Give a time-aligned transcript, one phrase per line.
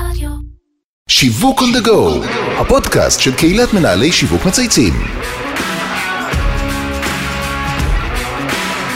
[0.00, 0.30] רדיו.
[1.08, 2.26] שיווק on the go,
[2.60, 4.94] הפודקאסט של קהילת מנהלי שיווק מצייצים.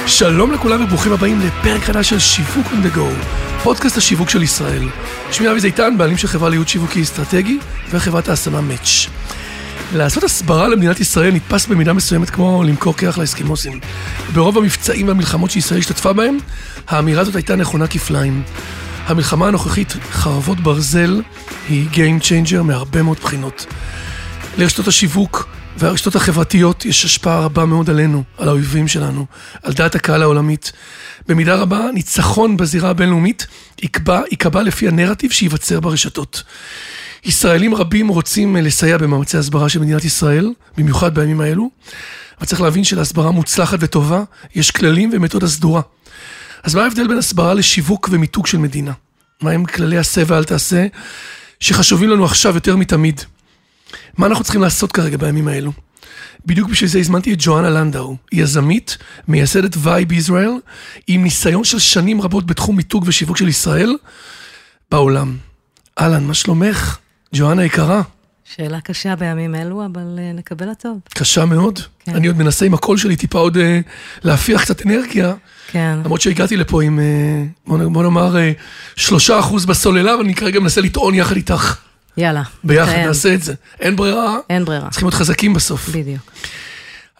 [0.07, 3.25] שלום לכולם וברוכים הבאים לפרק חדש של שיווק on the go,
[3.63, 4.89] פודקאסט השיווק של ישראל.
[5.33, 7.59] שמי אבי זיתן, בעלים של חברה לייעוד שיווקי אסטרטגי
[7.91, 9.07] וחברת ההשמה מאץ'.
[9.95, 13.81] לעשות הסברה למדינת ישראל נתפס במידה מסוימת כמו למכור קרח לאסקימוסים.
[14.35, 16.39] ברוב המבצעים והמלחמות שישראל השתתפה בהם,
[16.89, 18.43] האמירה הזאת הייתה נכונה כפליים.
[19.11, 21.23] המלחמה הנוכחית, חרבות ברזל,
[21.69, 23.67] היא Game Changer מהרבה מאוד בחינות.
[24.59, 29.27] לרשתות השיווק והרשתות החברתיות יש השפעה רבה מאוד עלינו, על האויבים שלנו,
[29.63, 30.73] על דעת הקהל העולמית.
[31.29, 33.47] במידה רבה, ניצחון בזירה הבינלאומית
[33.83, 36.43] יקבע, יקבע לפי הנרטיב שייווצר ברשתות.
[37.25, 41.71] ישראלים רבים רוצים אה, לסייע במאמצי הסברה של מדינת ישראל, במיוחד בימים האלו,
[42.39, 44.23] אבל צריך להבין שלהסברה מוצלחת וטובה,
[44.55, 45.81] יש כללים ומתודה סדורה.
[46.63, 48.93] אז מה ההבדל בין הסברה לשיווק ומיתוג של מדינה?
[49.43, 50.87] מהם כללי עשה ואל תעשה,
[51.61, 53.21] שחשובים לנו עכשיו יותר מתמיד?
[54.19, 55.73] מה אנחנו צריכים לעשות כרגע בימים האלו?
[56.47, 58.99] בדיוק בשביל זה הזמנתי את ג'ואנה לנדאו, יזמית,
[59.29, 60.53] מייסדת Vibe Israel,
[61.07, 63.97] עם ניסיון של שנים רבות בתחום מיתוג ושיווק של ישראל
[64.91, 65.37] בעולם.
[66.01, 66.99] אהלן, מה שלומך?
[67.35, 68.03] ג'ואנה יקרה,
[68.57, 70.99] שאלה קשה בימים אלו, אבל אה, נקבל הטוב.
[71.15, 71.79] קשה מאוד.
[72.05, 72.15] כן.
[72.15, 73.81] אני עוד מנסה עם הקול שלי טיפה עוד אה,
[74.23, 75.35] להפיח קצת אנרגיה,
[75.71, 75.99] כן.
[76.05, 78.37] למרות שהגעתי לפה עם, אה, בוא נאמר,
[78.97, 81.77] שלושה אחוז בסוללה, ואני כרגע מנסה לטעון יחד איתך.
[82.17, 82.43] יאללה.
[82.65, 83.07] ביחד נתאם.
[83.07, 83.55] נעשה את זה.
[83.81, 84.91] אין ברירה, אין ברירה.
[84.91, 85.89] צריכים להיות חזקים בסוף.
[85.89, 86.33] בדיוק.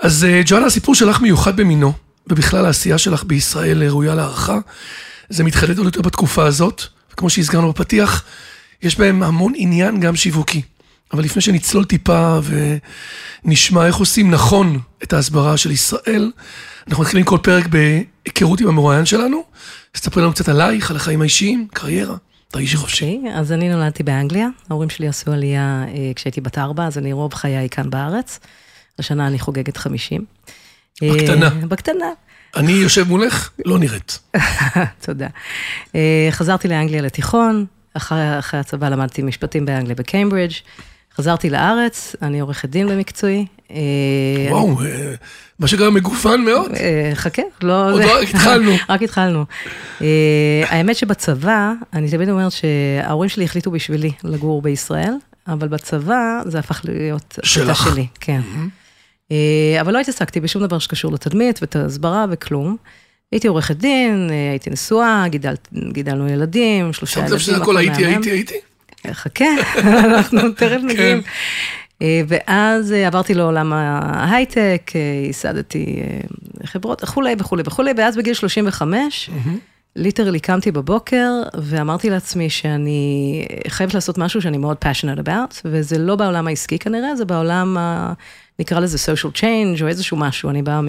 [0.01, 1.93] אז ג'ואנה, הסיפור שלך מיוחד במינו,
[2.27, 4.59] ובכלל העשייה שלך בישראל ראויה להערכה.
[5.29, 8.25] זה מתחדד עוד יותר בתקופה הזאת, וכמו שהזכרנו בפתיח,
[8.83, 10.63] יש בהם המון עניין גם שיווקי.
[11.13, 12.39] אבל לפני שנצלול טיפה
[13.45, 16.33] ונשמע איך עושים נכון את ההסברה של ישראל,
[16.89, 19.45] אנחנו מתחילים כל פרק בהיכרות עם המרואיין שלנו.
[19.95, 22.17] אז תספרי לנו קצת עלייך, על החיים האישיים, קריירה,
[22.49, 23.17] תרגישי חופשי.
[23.17, 27.13] אוקיי, אז אני נולדתי באנגליה, ההורים שלי עשו עלייה אה, כשהייתי בת ארבע, אז אני
[27.13, 28.41] רוב חיי כאן בארץ.
[28.99, 30.25] השנה אני חוגגת חמישים.
[31.03, 31.47] בקטנה.
[31.47, 32.07] אה, בקטנה.
[32.57, 34.19] אני יושב מולך, לא נראית.
[35.07, 35.27] תודה.
[35.95, 40.55] אה, חזרתי לאנגליה לתיכון, אחרי, אחרי הצבא למדתי משפטים באנגליה בקיימברידג'.
[41.17, 43.47] חזרתי לארץ, אני עורכת דין במקצועי.
[43.71, 43.77] אה,
[44.51, 45.15] וואו, אה,
[45.59, 46.73] מה שקרה מגוון מאוד.
[46.75, 47.93] אה, חכה, לא...
[47.93, 48.73] עוד רק התחלנו.
[48.89, 49.45] רק התחלנו.
[50.67, 55.15] האמת שבצבא, אני תמיד אומרת שההורים שלי החליטו בשבילי לגור בישראל,
[55.49, 57.91] אבל בצבא זה הפך להיות שלך.
[57.93, 58.41] שלי, כן.
[59.33, 62.77] אה, אבל לא התעסקתי בשום דבר שקשור לתדמית ותסברה וכלום.
[63.33, 65.55] הייתי עורכת דין, הייתי נשואה, גידל,
[65.93, 67.35] גידלנו ילדים, שלושה שמת ילדים.
[67.35, 68.07] לב שזה הכל הייתי.
[68.07, 68.55] הייתי, הייתי?
[69.13, 69.45] חכה,
[70.05, 71.23] אנחנו תכף מגיעים.
[71.23, 71.29] כן.
[72.03, 76.03] אה, ואז אה, עברתי לעולם ההייטק, אה, ייסדתי
[76.65, 79.31] חברות וכולי וכולי וכולי, ואז בגיל 35,
[79.97, 81.31] ליטרלי קמתי בבוקר
[81.63, 87.17] ואמרתי לעצמי שאני חייבת לעשות משהו שאני מאוד passionate about, וזה לא בעולם העסקי כנראה,
[87.17, 87.77] זה בעולם,
[88.59, 90.81] נקרא לזה social change או איזשהו משהו, אני באה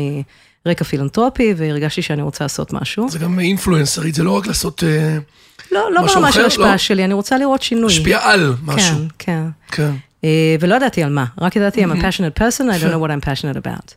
[0.65, 3.09] מרקע פילנטרופי והרגשתי שאני רוצה לעשות משהו.
[3.09, 4.83] זה גם אינפלואנסרית, זה לא רק לעשות,
[5.71, 6.77] לא, לא ברמה של השפעה לא?
[6.77, 7.85] שלי, אני רוצה לראות שינוי.
[7.85, 8.95] משפיע על משהו.
[9.19, 9.91] כן, כן.
[10.21, 10.27] כן.
[10.59, 13.25] ולא ידעתי על מה, רק ידעתי, I'm a passionate person, I don't know what I'm
[13.25, 13.93] passionate about.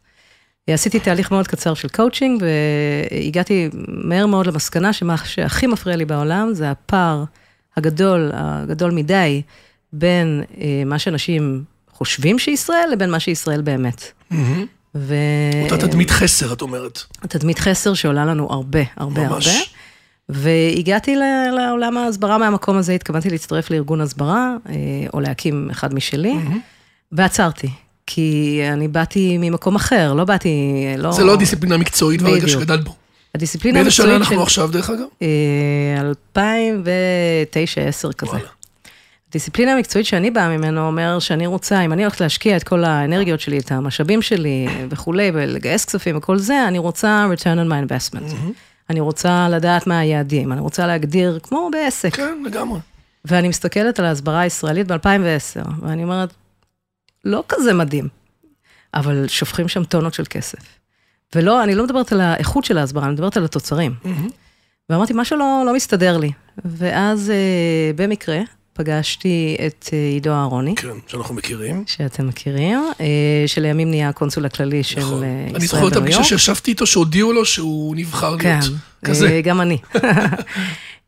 [0.68, 6.04] אה, עשיתי תהליך מאוד קצר של קואוצ'ינג, והגעתי מהר מאוד למסקנה שמה שהכי מפריע לי
[6.04, 7.24] בעולם זה הפער
[7.76, 9.42] הגדול, הגדול מדי,
[9.92, 14.12] בין אה, מה שאנשים חושבים שישראל לבין מה שישראל באמת.
[14.94, 15.14] ו...
[15.62, 17.02] אותה תדמית חסר, את אומרת.
[17.28, 19.46] תדמית חסר שעולה לנו הרבה, הרבה, ממש.
[19.46, 19.58] הרבה.
[20.28, 21.16] והגעתי
[21.56, 24.74] לעולם ההסברה מהמקום הזה, התכוונתי להצטרף לארגון הסברה, אה,
[25.14, 26.34] או להקים אחד משלי,
[27.12, 27.68] ועצרתי.
[28.06, 30.50] כי אני באתי ממקום אחר, לא באתי,
[30.98, 31.12] לא...
[31.12, 32.46] זה לא דיסציפלינה מקצועית בדיוק.
[32.48, 32.94] שגדלת בו.
[33.34, 35.06] הדיסציפלינה באיזה שנה המקצועית אנחנו של- עכשיו, דרך אגב?
[35.22, 36.00] אה,
[36.36, 38.30] 2009-2010 כזה.
[38.30, 38.44] וואלה.
[39.30, 43.40] הדיסציפלינה המקצועית שאני באה ממנו אומר שאני רוצה, אם אני הולכת להשקיע את כל האנרגיות
[43.40, 48.34] שלי, את המשאבים שלי וכולי, ולגייס כספים וכל זה, אני רוצה return on my investment.
[48.90, 52.14] אני רוצה לדעת מה היעדים, אני רוצה להגדיר, כמו בעסק.
[52.14, 52.80] כן, לגמרי.
[53.24, 56.34] ואני מסתכלת על ההסברה הישראלית ב-2010, ואני אומרת,
[57.24, 58.08] לא כזה מדהים,
[58.94, 60.58] אבל שופכים שם טונות של כסף.
[61.34, 63.94] ולא, אני לא מדברת על האיכות של ההסברה, אני מדברת על התוצרים.
[64.90, 66.32] ואמרתי, משהו לא, לא מסתדר לי.
[66.64, 68.40] ואז אה, במקרה
[68.74, 71.84] פגשתי את אה, עידו אהרוני, כן, שאנחנו מכירים.
[71.86, 73.06] שאתם מכירים, אה,
[73.46, 75.22] שלימים נהיה הקונסול הכללי של נכון.
[75.22, 76.28] אה, אני ישראל זוכר את בניו הפגישה יורק.
[76.28, 78.72] שישבתי איתו, שהודיעו לו שהוא נבחר כן, להיות
[79.04, 79.28] כזה.
[79.28, 79.78] אה, גם אני.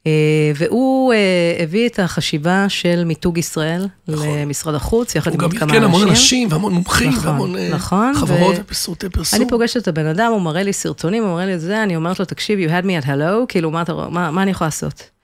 [0.06, 1.18] אה, והוא אה,
[1.62, 5.40] הביא את החשיבה של מיתוג ישראל למשרד החוץ, יחד נכון.
[5.40, 6.10] הוא עם גם עוד כמה כן המון אנשים.
[6.10, 8.94] אנשים והמון מומחים נכון, והמון אה, נכון, חברות ו- פרסום.
[9.40, 11.96] אני פוגשת את הבן אדם, הוא מראה לי סרטונים, הוא מראה לי את זה, אני
[11.96, 15.15] אומרת לו, תקשיב, you had me at hello, כאילו, מה, מה, מה אני יכולה לעשות?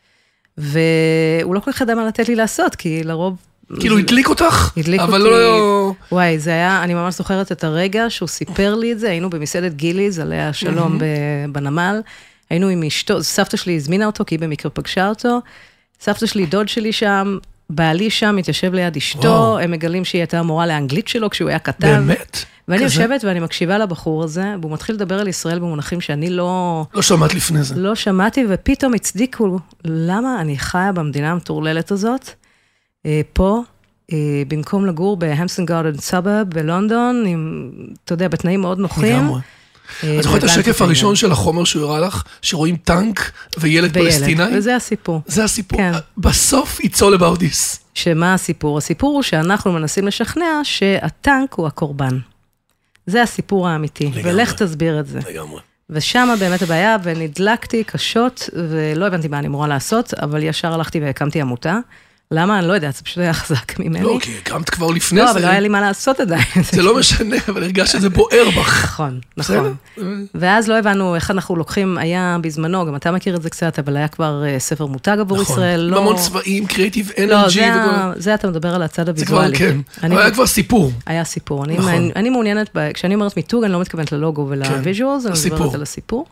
[0.58, 3.36] והוא לא כל כך ידע מה לתת לי לעשות, כי לרוב...
[3.80, 5.30] כאילו הדליק אותך, הדליק אבל אותי.
[5.30, 5.92] לא...
[6.12, 9.72] וואי, זה היה, אני ממש זוכרת את הרגע שהוא סיפר לי את זה, היינו במסעדת
[9.72, 11.04] גיליז, עליה השלום ב-
[11.52, 12.00] בנמל,
[12.50, 15.40] היינו עם אשתו, סבתא שלי הזמינה אותו, כי היא במקרה פגשה אותו,
[16.00, 17.38] סבתא שלי, דוד שלי שם,
[17.70, 19.58] בעלי שם מתיישב ליד אשתו, וואו.
[19.58, 22.06] הם מגלים שהיא הייתה המורה לאנגלית שלו כשהוא היה קטן.
[22.06, 22.44] באמת?
[22.68, 22.94] ואני כזה?
[23.02, 27.34] יושבת ואני מקשיבה לבחור הזה, והוא מתחיל לדבר על ישראל במונחים שאני לא, לא שמעת
[27.34, 27.74] לפני זה.
[27.74, 32.30] לא שמעתי, ופתאום הצדיקו למה אני חיה במדינה המטורללת הזאת,
[33.06, 33.62] אה, פה,
[34.12, 37.70] אה, במקום לגור בהמפסטד גארדן סאבורב בלונדון, עם,
[38.04, 39.16] אתה יודע, בתנאים מאוד נוחים.
[39.16, 39.40] לגמרי.
[40.04, 40.82] אה, את זוכרת את השקף.
[40.82, 44.58] הראשון של החומר שהוא הראה לך, שרואים טנק וילד וילד, פלסטיני?
[44.58, 45.20] וזה הסיפור.
[45.26, 45.78] זה הסיפור.
[45.78, 45.92] כן.
[46.18, 47.78] בסוף it's all about this.
[47.94, 48.78] שמה הסיפור?
[48.78, 52.18] הסיפור הוא שאנחנו מנסים לשכנע שהטנק הוא הקורבן.
[53.06, 54.32] זה הסיפור האמיתי, לגמרי.
[54.32, 55.20] ולך תסביר את זה.
[55.30, 55.60] לגמרי.
[55.90, 61.40] ושם באמת הבעיה, ונדלקתי קשות, ולא הבנתי מה אני אמורה לעשות, אבל ישר הלכתי והקמתי
[61.40, 61.78] עמותה.
[62.30, 62.58] למה?
[62.58, 64.04] אני לא יודעת, זה פשוט היה חזק ממני.
[64.04, 65.46] לא, כי הקמת כבר לפני לא, אבל זה.
[65.46, 66.44] לא היה לי מה לעשות עדיין.
[66.72, 68.84] זה לא משנה, אבל הרגשת שזה בוער בך.
[68.92, 69.20] נכון?
[69.36, 69.74] נכון.
[70.34, 73.96] ואז לא הבנו איך אנחנו לוקחים, היה בזמנו, גם אתה מכיר את זה קצת, אבל
[73.96, 75.54] היה כבר אה, ספר מותג עבור נכון.
[75.54, 75.80] ישראל.
[75.80, 75.98] לא...
[75.98, 77.64] המון צבעים, קריאיטיב לא, energy.
[77.64, 79.58] ה- זה אתה מדבר על הצד זה כבר, הוויזואלי.
[79.58, 79.80] כן.
[80.02, 80.92] אני- אבל היה כבר סיפור.
[81.06, 81.64] היה סיפור.
[81.64, 81.90] אני, נכון.
[81.90, 85.58] אני, אני מעוניינת, כשאני אומרת מיתוג, אני לא מתכוונת ללוגו ולה visuals, אני הסיפור.
[85.58, 86.26] מדברת על הסיפור.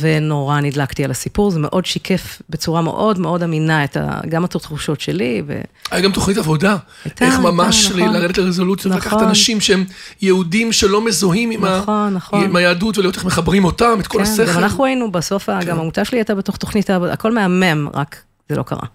[0.00, 4.54] ונורא נדלקתי על הסיפור, זה מאוד שיקף בצורה מאוד מאוד אמינה את ה, גם את
[4.54, 5.60] התחושות שלי, ו...
[5.90, 6.76] היה גם תוכנית עבודה.
[7.04, 8.14] הייתה, איך הייתה, ממש נכון.
[8.14, 9.28] לרדת לרזולוציות, לקחת נכון.
[9.28, 9.84] אנשים שהם
[10.22, 12.44] יהודים שלא מזוהים עם ה- נכון, נכון.
[12.44, 14.52] עם היהדות, ולראות איך מחברים אותם, את כל כן, השכל.
[14.52, 15.60] גם אנחנו היינו בסוף, כן.
[15.64, 18.86] גם העמותה שלי הייתה בתוך תוכנית העבודה, הכל מהמם, רק זה לא קרה.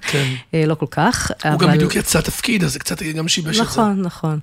[0.00, 0.24] כן.
[0.54, 1.66] אה, לא כל כך, הוא אבל...
[1.66, 3.62] גם בדיוק יצא תפקיד, אז זה קצת גם שיבש את זה.
[3.62, 4.38] נכון, נכון.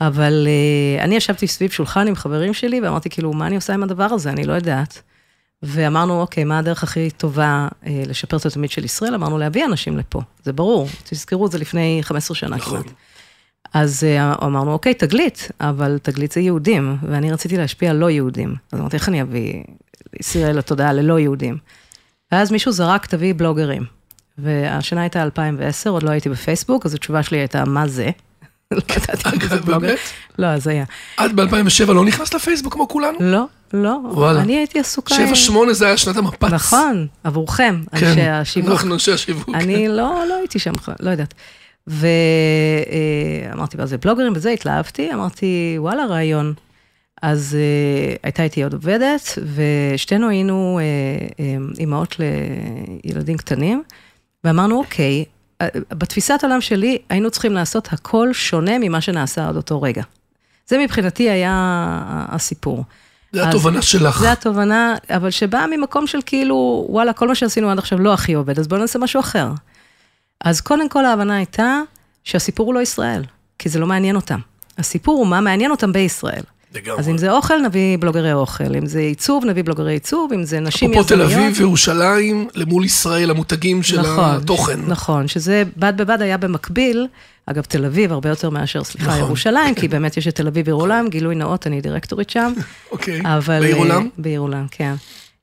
[0.00, 3.82] אבל uh, אני ישבתי סביב שולחן עם חברים שלי, ואמרתי, כאילו, מה אני עושה עם
[3.82, 4.30] הדבר הזה?
[4.30, 5.02] אני לא יודעת.
[5.62, 9.14] ואמרנו, אוקיי, מה הדרך הכי טובה uh, לשפר את התדמית של ישראל?
[9.14, 10.88] אמרנו, להביא אנשים לפה, זה ברור.
[11.04, 12.82] תזכרו, זה לפני 15 שנה נכון.
[12.82, 12.94] כמעט.
[13.74, 18.54] אז uh, אמרנו, אוקיי, תגלית, אבל תגלית זה יהודים, ואני רציתי להשפיע על לא יהודים.
[18.72, 19.62] אז אמרתי, איך אני אביא
[20.20, 21.58] ישראל לתודעה ללא יהודים?
[22.32, 23.84] ואז מישהו זרק, תביא בלוגרים.
[24.38, 28.10] והשנה הייתה 2010, עוד לא הייתי בפייסבוק, אז התשובה שלי הייתה, מה זה?
[28.74, 29.94] לא ידעתי זה בלוגר.
[30.38, 30.84] לא, אז היה.
[31.24, 33.18] את ב-2007 לא נכנסת לפייסבוק כמו כולנו?
[33.20, 34.40] לא, לא, וואלה.
[34.40, 35.14] אני הייתי עסוקה.
[35.14, 36.52] שבע, שמונה זה היה שנת המפץ.
[36.52, 38.70] נכון, עבורכם, כן, אנשי השיווק.
[38.70, 39.48] אנחנו אנשי השיווק.
[39.54, 41.34] אני לא, לא הייתי שם, לא יודעת.
[41.86, 46.54] ואמרתי, מה זה בלוגרים וזה, התלהבתי, אמרתי, וואלה, רעיון.
[47.22, 52.16] אז uh, הייתה איתי עוד עובדת, ושתינו היינו uh, אימהות
[53.04, 53.82] לילדים קטנים,
[54.44, 55.39] ואמרנו, אוקיי, אה,
[55.90, 60.02] בתפיסת עולם שלי, היינו צריכים לעשות הכל שונה ממה שנעשה עד אותו רגע.
[60.66, 61.54] זה מבחינתי היה
[62.28, 62.84] הסיפור.
[63.32, 64.20] זה התובנה שלך.
[64.20, 68.32] זה התובנה, אבל שבאה ממקום של כאילו, וואלה, כל מה שעשינו עד עכשיו לא הכי
[68.32, 69.48] עובד, אז בואו נעשה משהו אחר.
[70.40, 71.80] אז קודם כל ההבנה הייתה
[72.24, 73.24] שהסיפור הוא לא ישראל,
[73.58, 74.40] כי זה לא מעניין אותם.
[74.78, 76.42] הסיפור הוא מה מעניין אותם בישראל.
[76.74, 77.00] לגמרי.
[77.00, 80.60] אז אם זה אוכל, נביא בלוגרי אוכל, אם זה עיצוב, נביא בלוגרי עיצוב, אם זה
[80.60, 81.32] נשים אפרופו תל יזמיות.
[81.32, 84.80] אביב וירושלים, למול ישראל, המותגים של נכון, התוכן.
[84.86, 87.06] נכון, שזה בד בבד היה במקביל,
[87.46, 89.18] אגב, תל אביב הרבה יותר מאשר, סליחה, נכון.
[89.20, 92.52] ירושלים, כי באמת יש את תל אביב וירושלים, גילוי נאות, אני דירקטורית שם.
[92.92, 93.20] אוקיי.
[93.24, 93.60] אבל...
[93.60, 94.02] בעיר עולם?
[94.02, 94.94] אה, בעיר עולם, כן.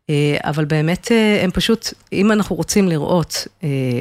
[0.10, 3.48] אה, אבל באמת, אה, הם פשוט, אם אנחנו רוצים לראות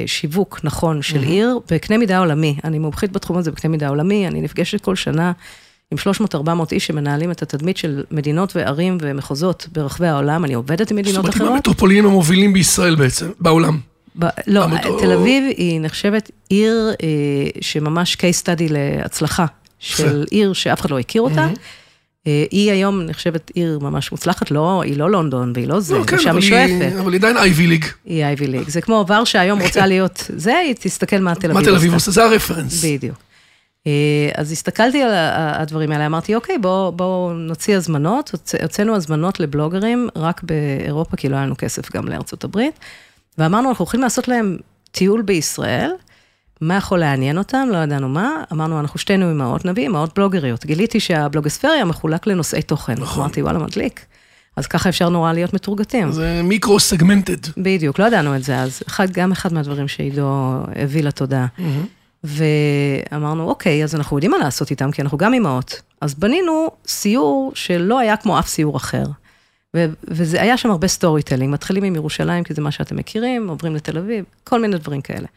[0.05, 4.41] שיווק נכון של עיר, בקנה מידה עולמי, אני מומחית בתחום הזה בקנה מידה עולמי, אני
[4.41, 5.31] נפגשת כל שנה
[5.91, 5.97] עם
[6.35, 6.37] 300-400
[6.71, 11.17] איש שמנהלים את התדמית של מדינות וערים ומחוזות ברחבי העולם, אני עובדת עם זאת מדינות
[11.19, 11.53] אומרת, עם אחרות.
[11.53, 13.77] המטרופולינים המובילים בישראל בעצם, בעולם.
[14.19, 17.07] ב- לא, המטו- תל אביב היא נחשבת עיר אה,
[17.61, 19.45] שממש case study להצלחה
[19.79, 21.47] של עיר שאף אחד לא הכיר אותה.
[22.27, 26.03] אה, היא היום נחשבת עיר ממש מוצלחת, לא, היא לא לונדון והיא לא זה, לא,
[26.03, 26.95] כן, אבל היא שואפת.
[27.01, 27.85] אבל היא עדיין אייבי ליג.
[28.05, 28.69] היא אייבי ליג.
[28.69, 31.93] זה כמו ורשה היום רוצה להיות זה, היא תסתכל מה תל מה אביב תל אביב.
[31.93, 32.11] עושה?
[32.11, 32.85] זה הרפרנס.
[32.85, 33.15] בדיוק.
[33.87, 33.91] אה,
[34.35, 38.29] אז הסתכלתי על הדברים האלה, אמרתי, אוקיי, בואו בוא נוציא הזמנות.
[38.33, 42.79] הוצ- הוצאנו הזמנות לבלוגרים רק באירופה, כי לא היה לנו כסף גם לארצות הברית.
[43.37, 44.57] ואמרנו, אנחנו הולכים לעשות להם
[44.91, 45.91] טיול בישראל,
[46.61, 48.43] מה יכול לעניין אותם, לא ידענו מה.
[48.53, 50.65] אמרנו, אנחנו שתינו אימהות, נביא אימהות בלוגריות.
[50.65, 52.93] גיליתי שהבלוגוספריה מחולק לנושאי תוכן.
[52.97, 53.23] נכון.
[53.23, 54.05] אמרתי, וואלה, מדליק.
[54.55, 56.11] אז ככה אפשר נורא להיות מתורגתים.
[56.11, 57.37] זה מיקרו סגמנטד.
[57.57, 58.81] בדיוק, לא ידענו את זה אז.
[58.87, 61.45] אחד, גם אחד מהדברים שעידו הביא לתודעה.
[62.27, 65.81] ואמרנו, אוקיי, אז אנחנו יודעים מה לעשות איתם, כי אנחנו גם אימהות.
[66.01, 69.05] אז בנינו סיור שלא היה כמו אף סיור אחר.
[69.75, 73.75] ו- וזה היה שם הרבה storytelling, מתחילים עם ירושלים, כי זה מה שאתם מכירים, עוברים
[73.75, 75.27] לתל אביב, כל מיני דברים כאלה.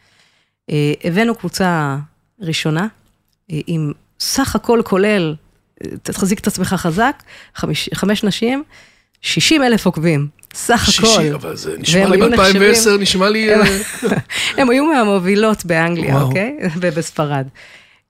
[0.69, 1.97] אה, הבאנו קבוצה
[2.39, 2.87] ראשונה,
[3.51, 5.35] אה, עם סך הכל כולל,
[5.83, 7.23] אה, תחזיק את עצמך חזק,
[7.55, 8.63] חמיש, חמש נשים,
[9.21, 10.27] 60 אלף עוקבים.
[10.53, 11.07] סך הכל.
[11.07, 13.53] שישי, אבל זה נשמע לי היו ב-2010, נחשבים- נשמע לי...
[13.53, 14.17] הם- אה,
[14.57, 16.21] הם היו מהמובילות באנגליה.
[16.21, 16.57] אוקיי?
[16.81, 17.47] ובספרד.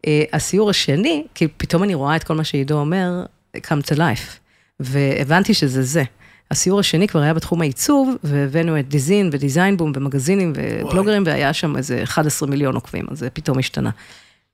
[0.07, 3.23] אה, הסיור השני, כי פתאום אני רואה את כל מה שעידו אומר,
[3.57, 4.37] come to life,
[4.79, 6.03] והבנתי שזה זה.
[6.51, 11.77] הסיור השני כבר היה בתחום העיצוב, והבאנו את דיזין ודיזיין בום ומגזינים ובלוגרים, והיה שם
[11.77, 13.89] איזה 11 מיליון עוקבים, אז זה פתאום השתנה.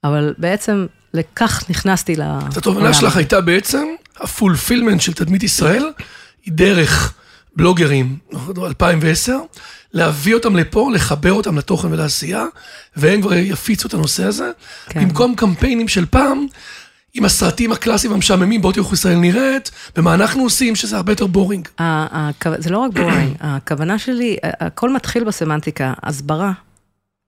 [0.04, 2.16] אבל בעצם לכך נכנסתי.
[2.22, 3.86] אז התובנה שלך הייתה בעצם,
[4.18, 5.84] הפולפילמנט של תדמית ישראל,
[6.46, 7.14] היא דרך
[7.58, 9.38] בלוגרים, נכון, 2010,
[9.94, 12.46] להביא אותם לפה, לחבר אותם לתוכן ולעשייה,
[12.96, 14.52] והם כבר יפיצו את הנושא הזה,
[14.90, 15.04] כן.
[15.04, 16.46] במקום קמפיינים של פעם,
[17.14, 21.28] עם הסרטים הקלאסיים המשעממים, בואו תראו איך ישראל נראית, ומה אנחנו עושים, שזה הרבה יותר
[21.28, 21.68] בורינג.
[22.58, 26.52] זה לא רק בורינג, הכוונה שלי, הכל מתחיל בסמנטיקה, הסברה.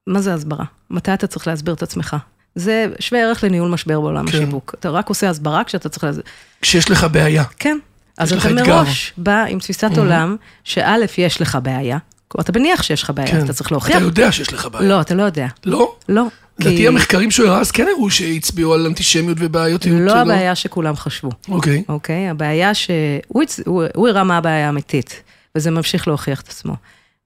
[0.07, 0.65] מה זה הסברה?
[0.89, 2.15] מתי אתה צריך להסביר את עצמך?
[2.55, 4.37] זה שווה ערך לניהול משבר בעולם כן.
[4.37, 4.75] השיווק.
[4.79, 6.23] אתה רק עושה הסברה כשאתה צריך להסביר.
[6.61, 7.43] כשיש לך בעיה.
[7.59, 7.77] כן.
[8.19, 8.53] אז אתה.
[8.53, 11.97] מראש בא עם תפיסת עולם, שא', יש לך בעיה.
[12.27, 13.43] כלומר, אתה מניח שיש לך בעיה, כן.
[13.45, 13.95] אתה צריך להוכיח.
[13.97, 14.89] אתה יודע שיש לך בעיה.
[14.89, 15.47] לא, אתה לא יודע.
[15.65, 15.95] לא?
[16.09, 16.25] לא.
[16.59, 19.85] לדעתי כי המחקרים שהוא הראה אז כן הראו שהצביעו על אנטישמיות ובעיות.
[19.85, 21.29] לא הבעיה שכולם חשבו.
[21.49, 21.83] אוקיי.
[21.89, 22.29] אוקיי?
[22.29, 25.23] הבעיה שהוא הצ- הוא- הוא הראה מה הבעיה האמיתית,
[25.55, 26.73] וזה ממשיך להוכיח את עצמו.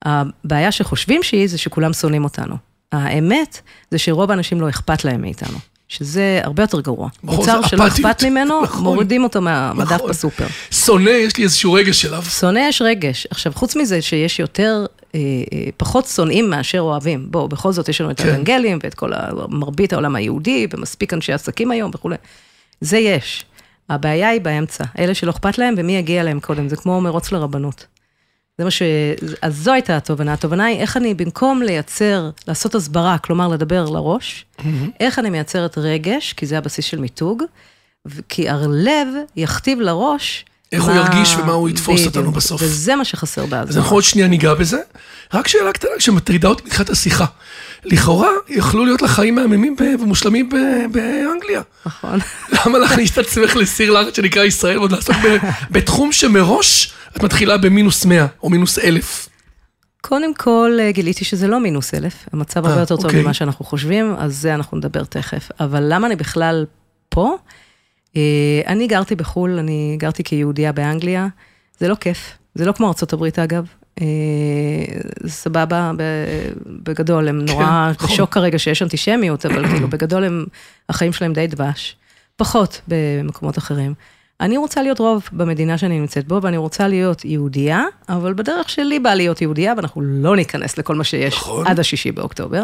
[0.06, 2.56] הבעיה שחושבים שהיא, זה שכולם שונאים אותנו.
[2.92, 5.58] האמת, זה שרוב האנשים לא אכפת להם מאיתנו,
[5.94, 7.10] שזה הרבה יותר גרוע.
[7.24, 7.88] נכון, מוצר שלא.
[7.88, 8.84] אכפת ממנו, נכון.
[8.84, 10.10] מורידים אותו מהמדף נכון.
[10.10, 10.46] בסופר.
[10.72, 12.22] שונא, יש לי איזשהו רגש אליו.
[12.22, 13.28] שונא יש רגש.
[13.30, 14.86] עכשיו, חוץ מזה שיש יותר,
[15.16, 15.20] אה,
[15.54, 17.28] אה, פחות שונאים מאשר אוהבים.
[17.32, 18.30] בואו, בכל זאת יש לנו את כן.
[18.30, 19.12] האנגלים ואת כל
[19.50, 22.16] מרבית העולם היהודי, ומספיק אנשי עסקים היום וכולי.
[22.82, 23.46] זה יש.
[23.90, 27.86] הבעיה היא באמצע, אלה שלא אכפת להם ומי יגיע להם קודם, זה כמו מרוץ לרבנות.
[28.58, 28.82] זה מה ש...
[29.42, 30.34] אז זו הייתה התובנה.
[30.34, 34.46] התובנה היא איך אני, במקום לייצר, לעשות הסברה, כלומר לדבר לראש,
[35.00, 37.44] איך אני מייצרת רגש, כי זה הבסיס של מיתוג,
[38.30, 42.36] כי הלב יכתיב לראש איך הוא ירגיש ומה הוא יתפוס אותנו בדיוק.
[42.36, 42.62] בסוף.
[42.64, 43.82] וזה מה שחסר אז בהסברה.
[43.82, 44.78] אנחנו עוד שנייה ניגע בזה.
[45.34, 47.26] רק שאלה קטנה שמטרידה אותי בתחילת השיחה.
[47.86, 50.50] לכאורה, יכלו להיות לך חיים מהממים ומושלמים
[50.92, 51.62] באנגליה.
[51.86, 52.20] נכון.
[52.66, 55.16] למה להכניס את עצמך לסיר לחץ שנקרא ישראל ועוד לעסוק
[55.72, 59.30] בתחום שמראש את מתחילה במינוס 100 או מינוס 1,000?
[60.02, 63.22] קודם כל, אה, גיליתי שזה לא מינוס אלף, המצב הרבה אה, יותר טוב אוקיי.
[63.22, 65.50] ממה שאנחנו חושבים, אז זה אנחנו נדבר תכף.
[65.60, 66.66] אבל למה אני בכלל
[67.10, 67.36] פה?
[68.16, 71.28] אה, אני גרתי בחו"ל, אני גרתי כיהודייה באנגליה,
[71.80, 73.66] זה לא כיף, זה לא כמו הברית אגב.
[75.28, 75.92] סבבה,
[76.84, 78.08] בגדול, הם נורא נכון.
[78.08, 80.46] בשוק כרגע שיש אנטישמיות, אבל כאילו בגדול הם,
[80.90, 81.96] החיים שלהם די דבש.
[82.36, 83.94] פחות במקומות אחרים.
[84.44, 89.00] אני רוצה להיות רוב במדינה שאני נמצאת בו, ואני רוצה להיות יהודייה, אבל בדרך שלי
[89.00, 91.68] בא להיות יהודייה, ואנחנו לא ניכנס לכל מה שיש נכון.
[91.68, 92.64] עד השישי באוקטובר.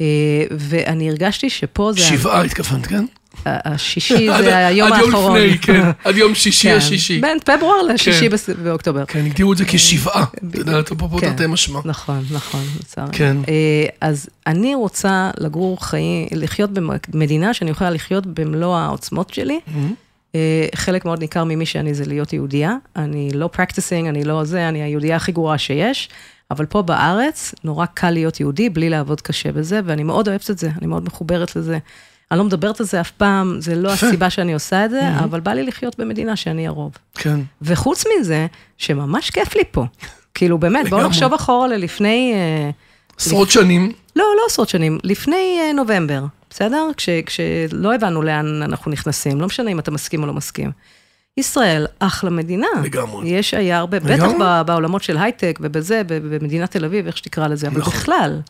[0.00, 0.06] אה,
[0.50, 2.00] ואני הרגשתי שפה זה...
[2.00, 3.04] שבעה התכוונת, כן?
[3.46, 5.36] השישי עד- זה היום עד יום האחרון.
[5.40, 5.90] לפני, כן.
[6.04, 7.20] עד יום שישי כן, השישי.
[7.20, 8.52] בין פברואר לשישי כן.
[8.64, 9.04] באוקטובר.
[9.04, 10.24] כן, הגדירו את זה כשבעה.
[10.50, 11.30] אתה יודע, פה כן.
[11.30, 11.80] תרתי משמע.
[11.84, 13.12] נכון, נכון, לצערי.
[13.12, 13.36] כן.
[13.48, 16.70] אה, אז אני רוצה לגור חיים, לחיות
[17.08, 19.60] במדינה שאני יכולה לחיות במלוא העוצמות שלי.
[20.34, 22.76] אה, חלק מאוד ניכר ממי שאני זה להיות יהודייה.
[22.96, 26.08] אני לא practicing, אני לא זה, אני היהודייה הכי גרועה שיש.
[26.50, 30.58] אבל פה בארץ, נורא קל להיות יהודי בלי לעבוד קשה בזה, ואני מאוד אוהבת את
[30.58, 31.78] זה, אני מאוד מחוברת לזה.
[32.30, 33.92] אני לא מדברת על זה אף פעם, זה לא.
[33.92, 36.92] הסיבה שאני עושה את זה, אבל בא לי לחיות במדינה שאני הרוב.
[37.14, 37.40] כן.
[37.62, 38.46] וחוץ מזה,
[38.78, 39.84] שממש כיף לי פה.
[40.34, 41.06] כאילו, באמת, בואו.
[41.06, 42.32] נחשוב אחורה ללפני...
[42.34, 42.70] אה,
[43.18, 43.92] עשרות שנים.
[44.16, 46.24] לא, לא עשרות שנים, לפני אה, נובמבר,
[46.54, 46.90] בסדר?
[46.96, 50.70] כש, כשלא הבנו לאן אנחנו נכנסים, לא משנה אם אתה מסכים או לא מסכים.
[51.36, 52.66] ישראל, אחלה מדינה.
[52.84, 53.28] לגמרי.
[53.28, 54.28] יש, היה הרבה, בטח
[54.66, 57.92] בעולמות של הייטק ובזה, במדינת תל אביב, איך שתקרא לזה, אבל נכון.
[57.92, 58.40] בכלל.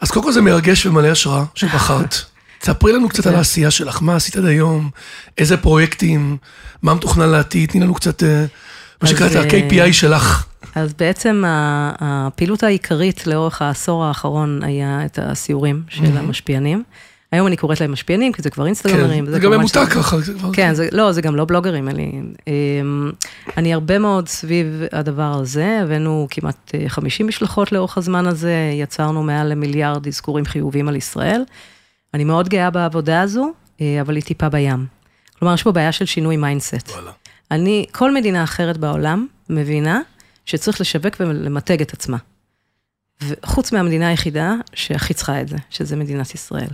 [0.00, 2.14] אז קודם כל זה מרגש ומלא השראה שבחרת.
[2.60, 4.90] תספרי לנו קצת על העשייה שלך, מה עשית עד היום,
[5.38, 6.36] איזה פרויקטים,
[6.82, 8.44] מה מתוכנן לעתיד, תני לנו קצת, אה,
[9.02, 10.44] מה שנקרא את אה, ה-KPI שלך.
[10.74, 16.82] אז בעצם הפעילות העיקרית לאורך העשור האחרון היה את הסיורים של המשפיענים.
[17.32, 19.24] היום אני קוראת להם משפיענים, כי זה כבר אינסטגרמרים.
[19.26, 20.16] כן, זה גם ממותג שזה- ככה.
[20.52, 22.12] כן, זה, לא, זה גם לא בלוגרים, אלי.
[22.46, 23.10] אמ,
[23.56, 29.22] אני הרבה מאוד סביב הדבר הזה, הבאנו כמעט אה, 50 משלחות לאורך הזמן הזה, יצרנו
[29.22, 31.42] מעל למיליארד אזכורים חיוביים על ישראל.
[32.14, 34.86] אני מאוד גאה בעבודה הזו, אה, אבל היא טיפה בים.
[35.38, 36.90] כלומר, יש פה בעיה של שינוי mindset.
[37.50, 40.00] אני, כל מדינה אחרת בעולם מבינה
[40.46, 42.16] שצריך לשווק ולמתג את עצמה.
[43.22, 46.70] וחוץ מהמדינה היחידה שהכי צריכה את זה, שזה מדינת ישראל.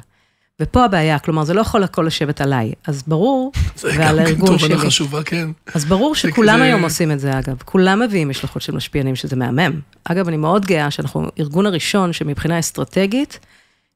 [0.61, 2.73] ופה הבעיה, כלומר, זה לא יכול הכל לשבת עליי.
[2.87, 4.79] אז ברור, זה ועל גם כן הארגון תובנה שלי.
[4.79, 5.49] חשובה, כן.
[5.75, 7.57] אז ברור זה שכולם היום עושים את זה, אגב.
[7.65, 9.81] כולם מביאים משלחות של משפיענים, שזה מהמם.
[10.05, 13.39] אגב, אני מאוד גאה שאנחנו ארגון הראשון שמבחינה אסטרטגית,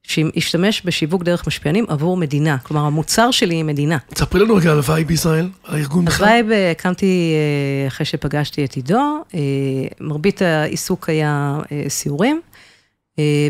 [0.03, 2.57] שהשתמש בשיווק דרך משפיענים עבור מדינה.
[2.57, 3.97] כלומר, המוצר שלי היא מדינה.
[4.13, 6.27] תספרי לנו רגע על Vibe Israel, על הארגון בכלל.
[6.27, 7.33] Vibe אה, הקמתי
[7.83, 9.39] אה, אחרי שפגשתי את עידו, אה,
[9.99, 12.41] מרבית העיסוק היה סיורים.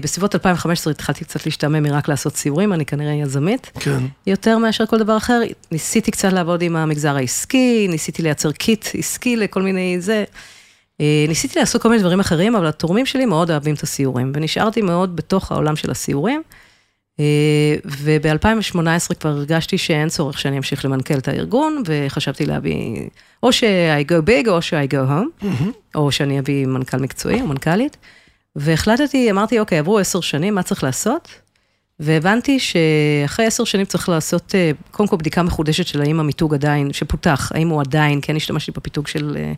[0.01, 3.71] בסביבות 2015 התחלתי קצת להשתעמם מרק לעשות סיורים, אני כנראה יזמית.
[3.79, 3.99] כן.
[4.27, 5.41] יותר מאשר כל דבר אחר,
[5.71, 10.23] ניסיתי קצת לעבוד עם המגזר העסקי, ניסיתי לייצר קיט עסקי לכל מיני זה.
[11.27, 15.15] ניסיתי לעשות כל מיני דברים אחרים, אבל התורמים שלי מאוד אוהבים את הסיורים, ונשארתי מאוד
[15.15, 16.41] בתוך העולם של הסיורים.
[17.85, 23.07] וב-2018 כבר הרגשתי שאין צורך שאני אמשיך למנכ"ל את הארגון, וחשבתי להביא,
[23.43, 25.95] או ש-I go big או ש-I go home, mm-hmm.
[25.95, 27.97] או שאני אביא מנכ"ל מקצועי או מנכ"לית.
[28.55, 31.29] והחלטתי, אמרתי, אוקיי, עברו עשר שנים, מה צריך לעשות?
[31.99, 36.93] והבנתי שאחרי עשר שנים צריך לעשות, אה, קודם כל בדיקה מחודשת של האם המיתוג עדיין,
[36.93, 39.53] שפותח, האם הוא עדיין, כן השתמשתי בפיתוג של אה,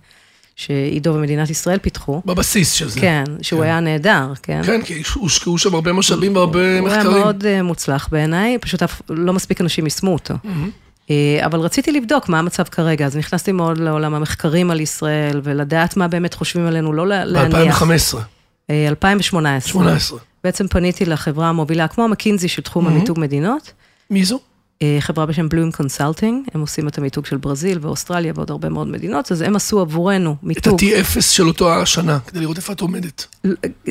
[0.55, 2.22] שעידו ומדינת ישראל פיתחו.
[2.25, 3.00] בבסיס של זה.
[3.00, 3.65] כן, שהוא כן.
[3.65, 4.62] היה נהדר, כן.
[4.65, 7.05] כן, כי הושקעו שם הרבה משאבים והרבה מחקרים.
[7.05, 10.33] הוא היה מאוד uh, מוצלח בעיניי, פשוט לא מספיק אנשים יישמו אותו.
[10.33, 11.07] Mm-hmm.
[11.07, 15.98] Uh, אבל רציתי לבדוק מה המצב כרגע, אז נכנסתי מאוד לעולם המחקרים על ישראל, ולדעת
[15.98, 17.83] מה באמת חושבים עלינו, לא להניח.
[17.83, 18.15] ב-2015.
[18.15, 19.72] Uh, 2018.
[19.72, 20.19] 18.
[20.43, 22.89] בעצם פניתי לחברה המובילה, כמו המקינזי של תחום mm-hmm.
[22.89, 23.72] המיתוג מדינות.
[24.10, 24.39] מי זו?
[24.84, 28.88] אה, חברה בשם Bloom Consulting, הם עושים את המיתוג של ברזיל ואוסטרליה ועוד הרבה מאוד
[28.88, 30.74] מדינות, אז הם עשו עבורנו מיתוג.
[30.74, 33.28] את ה-T0 של אותו השנה, כדי לראות איפה את עומדת.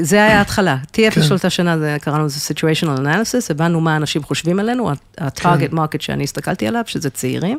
[0.00, 1.22] זה היה ההתחלה, T0 כן.
[1.22, 5.78] של אותה שנה, זה קראנו לזה situational analysis, הבנו מה אנשים חושבים עלינו, ה-target כן.
[5.78, 7.58] market שאני הסתכלתי עליו, שזה צעירים,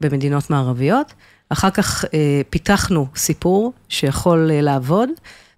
[0.00, 1.12] במדינות מערביות.
[1.48, 5.08] אחר כך אה, פיתחנו סיפור שיכול אה, לעבוד.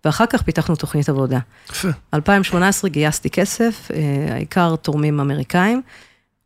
[0.05, 1.39] ואחר כך פיתחנו תוכנית עבודה.
[1.71, 1.89] יפה.
[2.15, 5.83] 2018 גייסתי כסף, אה, העיקר תורמים אמריקאים,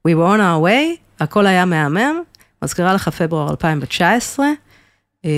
[0.09, 2.23] We were on our way, הכל היה מהמם,
[2.63, 4.47] מזכירה לך פברואר 2019,
[5.25, 5.31] אה,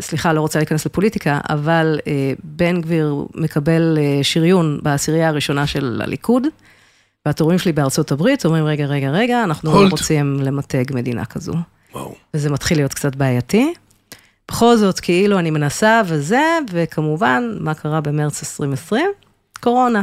[0.00, 6.00] סליחה, לא רוצה להיכנס לפוליטיקה, אבל אה, בן גביר מקבל אה, שריון בעשירייה הראשונה של
[6.04, 6.46] הליכוד,
[7.26, 11.54] והתורים שלי בארצות הברית אומרים, רגע, רגע, רגע, אנחנו לא רוצים למתג מדינה כזו.
[11.92, 12.14] וואו.
[12.34, 13.74] וזה מתחיל להיות קצת בעייתי.
[14.48, 19.06] בכל זאת, כאילו אני מנסה וזה, וכמובן, מה קרה במרץ 2020?
[19.60, 20.02] קורונה.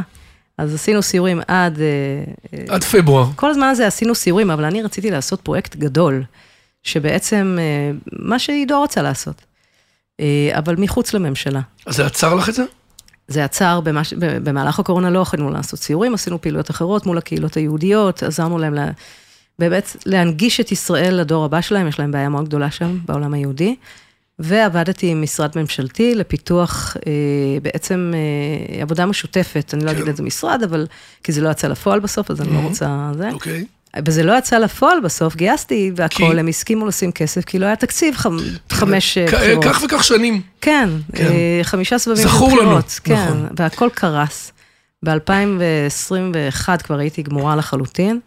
[0.58, 1.78] אז עשינו סיורים עד...
[1.80, 3.26] אה, עד פברואר.
[3.36, 6.22] כל הזמן הזה עשינו סיורים, אבל אני רציתי לעשות פרויקט גדול,
[6.82, 9.44] שבעצם, אה, מה שעידו רצה לעשות,
[10.20, 11.60] אה, אבל מחוץ לממשלה.
[11.86, 12.64] אז זה עצר לך את זה?
[13.28, 14.14] זה עצר, במש...
[14.18, 18.90] במהלך הקורונה לא יכולנו לעשות סיורים, עשינו פעילויות אחרות מול הקהילות היהודיות, עזרנו להם לה...
[19.58, 23.76] באמת להנגיש את ישראל לדור הבא שלהם, יש להם בעיה מאוד גדולה שם בעולם היהודי.
[24.38, 27.12] ועבדתי עם משרד ממשלתי לפיתוח אה,
[27.62, 30.10] בעצם אה, עבודה משותפת, אני לא אגיד כן.
[30.10, 30.86] איזה משרד, אבל,
[31.22, 33.30] כי זה לא יצא לפועל בסוף, אז אני לא רוצה זה.
[33.30, 33.64] אוקיי.
[34.06, 38.14] וזה לא יצא לפועל בסוף, גייסתי והכול, הם הסכימו לשים כסף, כי לא היה תקציב
[38.70, 39.64] חמש בחירות.
[39.64, 40.40] כך וכך שנים.
[40.60, 41.32] כן, כן.
[41.62, 42.50] חמישה סבבים של בחירות.
[42.50, 43.46] זכור לנו, כן, נכון.
[43.56, 44.52] והכל קרס.
[45.04, 48.20] ב-2021 כבר הייתי גמורה לחלוטין.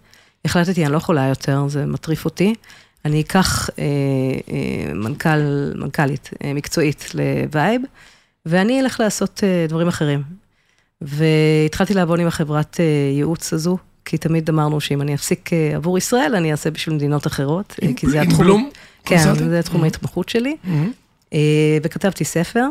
[0.45, 2.53] החלטתי, אני לא יכולה יותר, זה מטריף אותי.
[3.05, 3.85] אני אקח אה,
[4.51, 7.81] אה, מנכ"ל, מנכ"לית אה, מקצועית ל Vibe,
[8.45, 10.23] ואני אלך לעשות אה, דברים אחרים.
[11.01, 12.85] והתחלתי לעבוד עם החברת אה,
[13.15, 17.27] ייעוץ הזו, כי תמיד אמרנו שאם אני אפסיק אה, עבור ישראל, אני אעשה בשביל מדינות
[17.27, 18.45] אחרות, עם, כי זה התחום...
[18.45, 18.69] Bloom?
[19.05, 19.83] כן, זה תחום mm-hmm.
[19.83, 20.55] ההתמחות שלי.
[20.65, 20.69] Mm-hmm.
[21.33, 22.65] אה, וכתבתי ספר.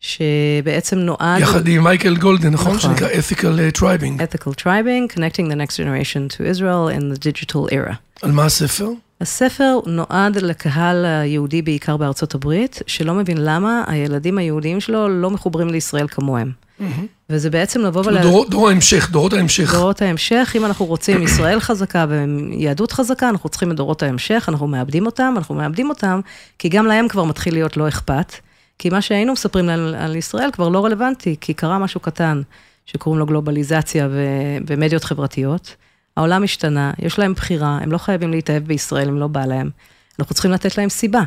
[0.00, 1.40] שבעצם נועד...
[1.40, 2.76] יחד עם מייקל גולדן, נכון?
[2.76, 2.90] נכון.
[2.90, 4.20] שנקרא Ethical Tribing.
[4.20, 7.94] Ethical Tribing, Connecting the Next Generation to Israel in the Digital Era.
[8.22, 8.88] על מה הספר?
[9.22, 15.68] הספר נועד לקהל היהודי בעיקר בארצות הברית, שלא מבין למה הילדים היהודיים שלו לא מחוברים
[15.68, 16.52] לישראל כמוהם.
[16.52, 16.84] Mm-hmm.
[17.30, 18.22] וזה בעצם לבוא ול...
[18.22, 19.74] דור, דור ההמשך, דורות ההמשך.
[19.74, 24.66] דורות ההמשך, אם אנחנו רוצים ישראל חזקה ויהדות חזקה, אנחנו צריכים את דורות ההמשך, אנחנו
[24.66, 26.20] מאבדים אותם, אנחנו מאבדים אותם,
[26.58, 28.32] כי גם להם כבר מתחיל להיות לא אכפת.
[28.78, 32.42] כי מה שהיינו מספרים על, על ישראל כבר לא רלוונטי, כי קרה משהו קטן,
[32.86, 34.22] שקוראים לו גלובליזציה ו,
[34.66, 35.76] ומדיות חברתיות.
[36.16, 39.70] העולם השתנה, יש להם בחירה, הם לא חייבים להתאהב בישראל אם לא בא להם.
[40.18, 41.22] אנחנו צריכים לתת להם סיבה.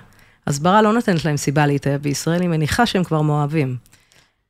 [0.47, 3.77] הסברה לא נותנת להם סיבה להתאהב בישראל, היא מניחה שהם כבר מאוהבים.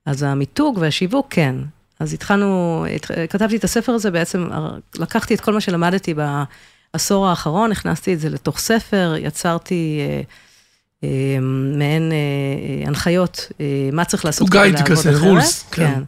[0.06, 1.56] אז המיתוג והשיווק, כן.
[2.00, 2.86] אז התחלנו,
[3.30, 4.50] כתבתי את הספר הזה, בעצם
[4.95, 6.13] לקחתי את כל מה שלמדתי
[6.93, 10.21] בעשור האחרון, הכנסתי את זה לתוך ספר, יצרתי אה,
[11.04, 11.39] אה,
[11.78, 14.88] מעין אה, אה הנחיות, אה, מה צריך לעשות כדי לעבוד אחרת.
[14.88, 15.93] הוא גייד כזה, רולס, כן.
[15.93, 16.04] כן.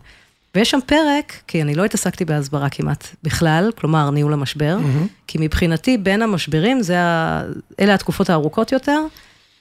[0.58, 5.08] ויש שם פרק, כי אני לא התעסקתי בהסברה כמעט בכלל, כלומר, ניהול המשבר, mm-hmm.
[5.28, 7.44] כי מבחינתי, בין המשברים, זה ה...
[7.80, 9.00] אלה התקופות הארוכות יותר,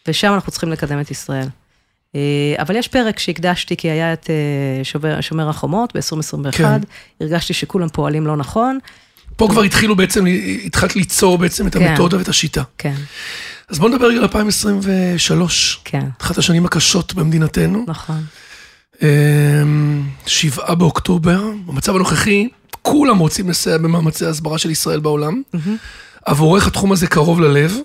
[0.09, 1.47] ושם אנחנו צריכים לקדם את ישראל.
[2.15, 2.21] אה,
[2.59, 6.81] אבל יש פרק שהקדשתי, כי היה את אה, שובר, שומר החומות ב-2021, כן.
[7.21, 8.79] הרגשתי שכולם פועלים לא נכון.
[9.37, 10.25] פה כבר התחילו בעצם,
[10.65, 11.83] התחלת ליצור בעצם את כן.
[11.83, 12.63] המתודה ואת השיטה.
[12.79, 12.95] כן.
[13.69, 15.81] אז בוא נדבר רגע על 2023.
[15.85, 16.05] כן.
[16.21, 17.85] אחת השנים הקשות במדינתנו.
[17.89, 18.25] נכון.
[19.03, 22.49] אמ, שבעה באוקטובר, במצב הנוכחי,
[22.83, 25.43] כולם רוצים לסייע במאמצי ההסברה של ישראל בעולם.
[26.25, 27.77] עבורך התחום הזה קרוב ללב,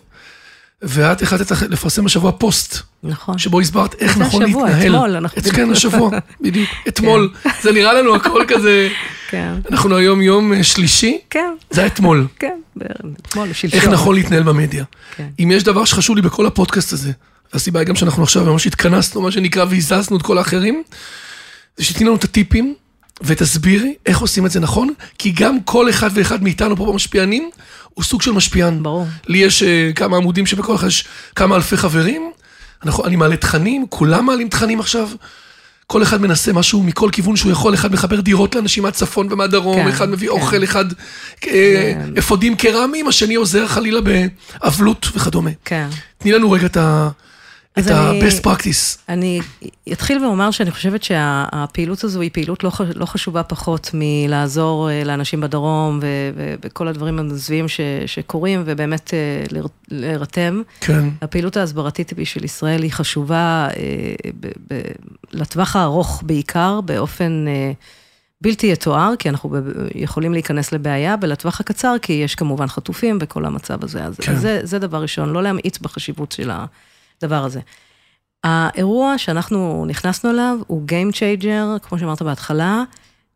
[0.81, 2.77] ואת החלטת לפרסם השבוע פוסט.
[3.03, 3.37] נכון.
[3.37, 4.87] שבו הסברת איך נכון השבוע, להתנהל.
[4.95, 6.09] אתמול, אנחנו- את- כן, השבוע,
[6.41, 6.69] בדיוק.
[6.87, 7.29] אתמול.
[7.61, 8.89] זה נראה לנו הכל כזה...
[9.29, 12.27] כן, אנחנו היום יום אה, שלישי, כן, זה היה אתמול.
[12.39, 12.59] כן,
[13.27, 13.79] אתמול, שלשום.
[13.79, 14.83] איך נכון להתנהל במדיה.
[15.15, 15.27] כן.
[15.39, 17.11] אם יש דבר שחשוב לי בכל הפודקאסט הזה,
[17.53, 20.83] והסיבה היא גם שאנחנו עכשיו ממש התכנסנו, מה שנקרא, והזזנו את כל האחרים,
[21.77, 22.75] זה שתתני לנו את הטיפים,
[23.21, 27.49] ותסבירי איך עושים את זה נכון, כי גם כל אחד ואחד מאיתנו פה במשפיענים,
[27.93, 28.83] הוא סוג של משפיען.
[28.83, 29.07] ברור.
[29.27, 32.31] לי יש אה, כמה עמודים שבכל אחד יש כמה אלפי חברים,
[32.85, 35.09] אנחנו, אני מעלה תכנים, כולם מעלים תכנים עכשיו.
[35.87, 39.87] כל אחד מנסה משהו מכל כיוון שהוא יכול, אחד מחבר דירות לאנשים מהצפון ומהדרום, כן,
[39.87, 40.33] אחד מביא כן.
[40.33, 40.85] אוכל, אחד
[41.47, 45.49] אה, אפודים קרמיים, השני עוזר חלילה באבלות וכדומה.
[45.65, 45.87] כן.
[46.17, 47.09] תני לנו רגע את ה-
[47.79, 48.97] את ה-best practice.
[49.09, 49.39] אני
[49.91, 55.41] אתחיל ואומר שאני חושבת שהפעילות הזו היא פעילות לא, לא חשובה פחות מלעזור אה, לאנשים
[55.41, 55.99] בדרום
[56.61, 59.57] וכל הדברים המזוויעים ש- שקורים, ובאמת אה,
[59.91, 60.61] להירתם.
[60.81, 64.81] כן, הפעילות ההסברתית בשביל ישראל היא חשובה אה, ב- ב-
[65.31, 67.45] לטווח הארוך בעיקר, באופן
[68.41, 69.57] בלתי יתואר, כי אנחנו
[69.95, 74.03] יכולים להיכנס לבעיה, ולטווח הקצר, כי יש כמובן חטופים וכל המצב הזה.
[74.03, 74.35] אז כן.
[74.35, 76.51] זה, זה דבר ראשון, לא להמעיט בחשיבות של
[77.23, 77.59] הדבר הזה.
[78.43, 82.83] האירוע שאנחנו נכנסנו אליו הוא Game Changer, כמו שאמרת בהתחלה,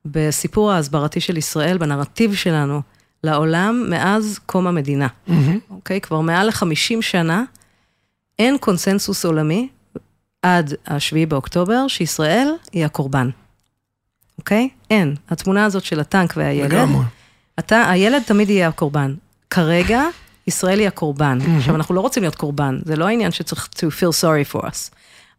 [0.05, 2.81] בסיפור ההסברתי של ישראל, בנרטיב שלנו
[3.23, 5.07] לעולם מאז קום המדינה.
[5.27, 5.59] מהמם.
[5.69, 6.01] אוקיי?
[6.01, 7.43] כבר מעל ל-50 שנה
[8.39, 9.67] אין קונסנזוס עולמי
[10.41, 13.29] עד ה-7 באוקטובר שישראל היא הקורבן.
[14.37, 14.69] אוקיי?
[14.89, 15.15] אין.
[15.29, 17.05] התמונה הזאת של הטנק והילד, לגמרי.
[17.59, 19.15] אתה, הילד תמיד יהיה הקורבן.
[19.49, 20.03] כרגע,
[20.47, 21.37] ישראל היא הקורבן.
[21.57, 24.89] עכשיו, אנחנו לא רוצים להיות קורבן, זה לא העניין שצריך to feel sorry for us,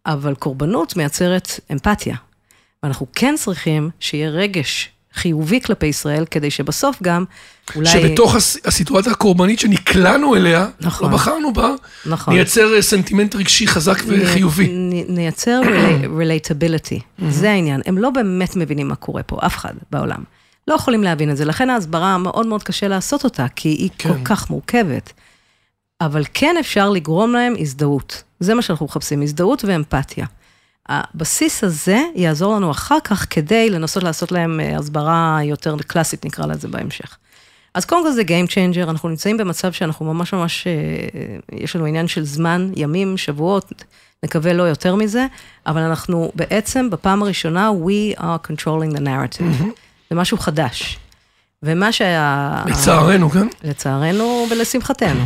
[0.07, 2.17] אבל קורבנות מייצרת אמפתיה.
[2.83, 7.25] ואנחנו כן צריכים שיהיה רגש חיובי כלפי ישראל, כדי שבסוף גם,
[7.77, 7.89] אולי...
[7.91, 11.11] שבתוך הס- הסיטואציה הקורבנית שנקלענו אליה, נכון.
[11.11, 11.71] לא בחרנו בה,
[12.07, 12.35] נכון.
[12.35, 14.69] נייצר אה, סנטימנט רגשי חזק וחיובי.
[14.73, 15.61] נ- נייצר
[16.21, 17.81] relatability, זה העניין.
[17.87, 20.23] הם לא באמת מבינים מה קורה פה, אף אחד בעולם.
[20.69, 24.09] לא יכולים להבין את זה, לכן ההסברה מאוד מאוד קשה לעשות אותה, כי היא כן.
[24.09, 25.13] כל כך מורכבת.
[26.01, 28.23] אבל כן אפשר לגרום להם הזדהות.
[28.41, 30.27] זה מה שאנחנו מחפשים, הזדהות ואמפתיה.
[30.89, 36.47] הבסיס הזה יעזור לנו אחר כך כדי לנסות לעשות להם אה, הסברה יותר קלאסית, נקרא
[36.47, 37.17] לזה בהמשך.
[37.75, 40.73] אז קודם כל זה Game Changer, אנחנו נמצאים במצב שאנחנו ממש ממש, אה,
[41.53, 43.73] יש לנו עניין של זמן, ימים, שבועות,
[44.23, 45.27] נקווה לא יותר מזה,
[45.67, 49.65] אבל אנחנו בעצם בפעם הראשונה, we are controlling the narrative.
[50.11, 50.99] זה משהו חדש.
[51.63, 52.63] ומה שה...
[52.67, 53.47] לצערנו, כן?
[53.65, 55.25] לצערנו ולשמחתנו.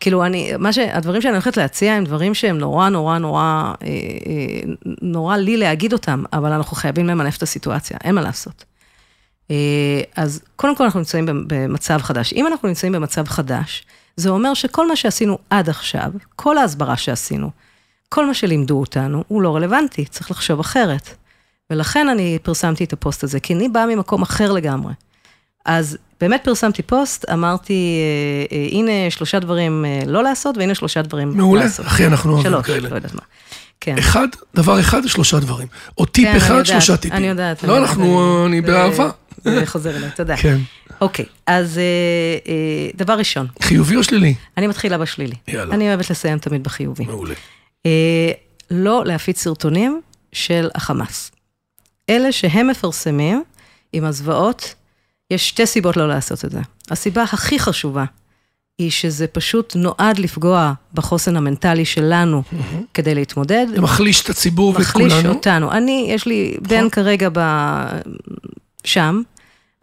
[0.00, 0.78] כאילו, אני, מה ש...
[0.78, 4.60] הדברים שאני הולכת להציע הם דברים שהם נורא, נורא, נורא, אה, אה,
[5.02, 8.64] נורא לי להגיד אותם, אבל אנחנו חייבים למנף את הסיטואציה, אין מה לעשות.
[9.50, 12.32] אה, אז קודם כל אנחנו נמצאים במצב חדש.
[12.32, 13.84] אם אנחנו נמצאים במצב חדש,
[14.16, 17.50] זה אומר שכל מה שעשינו עד עכשיו, כל ההסברה שעשינו,
[18.08, 21.14] כל מה שלימדו אותנו, הוא לא רלוונטי, צריך לחשוב אחרת.
[21.70, 24.92] ולכן אני פרסמתי את הפוסט הזה, כי אני באה ממקום אחר לגמרי.
[25.66, 27.98] אז באמת פרסמתי פוסט, אמרתי,
[28.52, 31.86] אה, אה, הנה שלושה דברים אה, לא לעשות, והנה שלושה דברים מעולה, לעשות.
[31.86, 32.88] אחי, אנחנו אוהבים שלוש, כאלה.
[32.88, 33.22] לא יודעת מה.
[33.80, 33.98] כן.
[33.98, 35.68] אחד, דבר אחד, שלושה דברים.
[35.98, 37.16] או טיפ כן, אחד, יודעת, שלושה טיפים.
[37.16, 37.62] אני יודעת.
[37.62, 39.10] לא, אני אנחנו, אני באהבה.
[39.44, 40.36] זה חוזר אליי, תודה.
[40.36, 40.56] כן.
[41.00, 41.82] אוקיי, אז אה,
[42.52, 44.34] אה, דבר ראשון, חיובי או שלילי?
[44.56, 45.34] אני מתחילה בשלילי.
[45.48, 45.74] יאללה.
[45.74, 47.04] אני אוהבת לסיים תמיד בחיובי.
[47.04, 47.34] מעולה.
[47.86, 48.30] אה,
[48.70, 50.00] לא להפיץ סרטונים
[50.32, 51.30] של החמאס.
[52.10, 53.42] אלה שהם מפרסמים
[53.92, 54.74] עם הזוועות,
[55.30, 56.60] יש שתי סיבות לא לעשות את זה.
[56.90, 58.04] הסיבה הכי חשובה
[58.78, 62.42] היא שזה פשוט נועד לפגוע בחוסן המנטלי שלנו
[62.94, 63.66] כדי להתמודד.
[63.74, 65.34] זה מחליש את הציבור ואת מחליש כולנו.
[65.34, 65.72] אותנו.
[65.72, 67.40] אני, יש לי בן כרגע ב...
[68.84, 69.22] שם,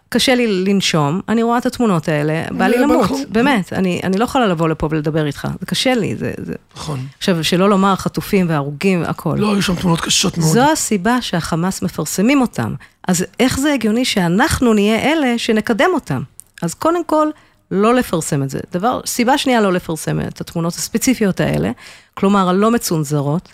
[0.10, 3.12] קשה לי לנשום, אני רואה את התמונות האלה, בא לי למות.
[3.30, 6.32] באמת, אני, אני לא יכולה לבוא לפה ולדבר איתך, זה קשה לי, זה...
[6.38, 6.54] זה...
[6.76, 7.00] נכון.
[7.18, 9.40] עכשיו, שלא לומר חטופים והרוגים והכול.
[9.40, 10.50] לא, היו שם תמונות קשות מאוד.
[10.50, 12.74] זו הסיבה שהחמאס מפרסמים אותם.
[13.08, 16.22] אז איך זה הגיוני שאנחנו נהיה אלה שנקדם אותם?
[16.62, 17.28] אז קודם כל,
[17.72, 18.60] לא לפרסם את זה.
[18.74, 21.72] דבר, סיבה שנייה לא לפרסם את התמונות הספציפיות האלה,
[22.14, 23.50] כלומר, הלא מצונזרות,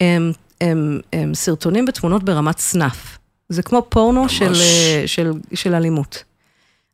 [0.00, 3.18] הם, הם, הם סרטונים ותמונות ברמת סנאף.
[3.48, 6.24] זה כמו פורנו של, אה, של, של אלימות.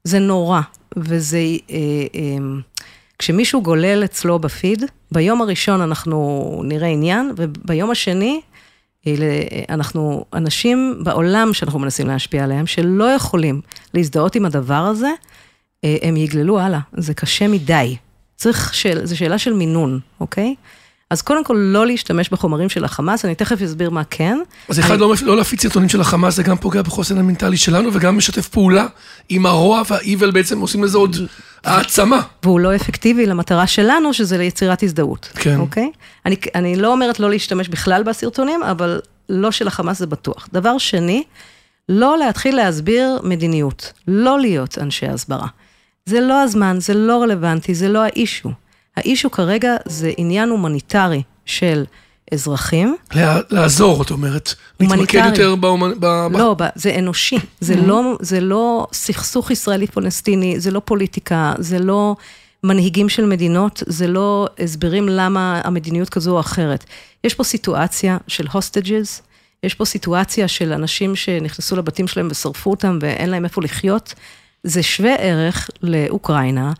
[0.04, 0.60] זה נורא,
[0.96, 1.38] וזה,
[1.70, 1.76] אה,
[2.14, 2.36] אה,
[3.18, 8.40] כשמישהו גולל אצלו בפיד, ביום הראשון אנחנו נראה עניין, וביום השני,
[9.06, 13.60] אה, ל- אנחנו, אנשים בעולם שאנחנו מנסים להשפיע עליהם, שלא יכולים
[13.94, 15.10] להזדהות עם הדבר הזה,
[15.84, 16.80] אה, הם יגללו הלאה.
[16.96, 17.96] זה קשה מדי.
[18.36, 20.54] צריך, של, זו שאלה של מינון, אוקיי?
[21.10, 24.38] אז קודם כל, לא להשתמש בחומרים של החמאס, אני תכף אסביר מה כן.
[24.68, 25.00] אז אחד, אני...
[25.00, 28.86] לא, לא להפיץ סרטונים של החמאס, זה גם פוגע בחוסן המנטלי שלנו, וגם משתף פעולה
[29.28, 31.16] עם הרוע והאיבל, בעצם עושים לזה עוד
[31.64, 32.20] העצמה.
[32.42, 35.32] והוא לא אפקטיבי למטרה שלנו, שזה ליצירת הזדהות.
[35.34, 35.56] כן.
[35.58, 35.90] אוקיי?
[36.26, 40.48] אני, אני לא אומרת לא להשתמש בכלל בסרטונים, אבל לא של החמאס זה בטוח.
[40.52, 41.22] דבר שני,
[41.88, 45.46] לא להתחיל להסביר מדיניות, לא להיות אנשי הסברה.
[46.06, 48.50] זה לא הזמן, זה לא רלוונטי, זה לא האישו.
[48.96, 51.84] האישו כרגע זה עניין הומניטרי של
[52.34, 52.96] אזרחים.
[53.50, 54.54] לעזור, את אומרת.
[54.80, 54.98] הומניטרי.
[55.00, 55.92] להתמקד יותר באומנ...
[56.00, 56.06] ב...
[56.32, 57.38] לא, זה אנושי.
[57.60, 57.76] זה.
[57.76, 62.16] לא, זה לא סכסוך ישראלי-פלסטיני, זה לא פוליטיקה, זה לא
[62.64, 66.84] מנהיגים של מדינות, זה לא הסברים למה המדיניות כזו או אחרת.
[67.24, 69.22] יש פה סיטואציה של hostages,
[69.62, 74.14] יש פה סיטואציה של אנשים שנכנסו לבתים שלהם ושרפו אותם ואין להם איפה לחיות.
[74.64, 76.72] זה שווה ערך לאוקראינה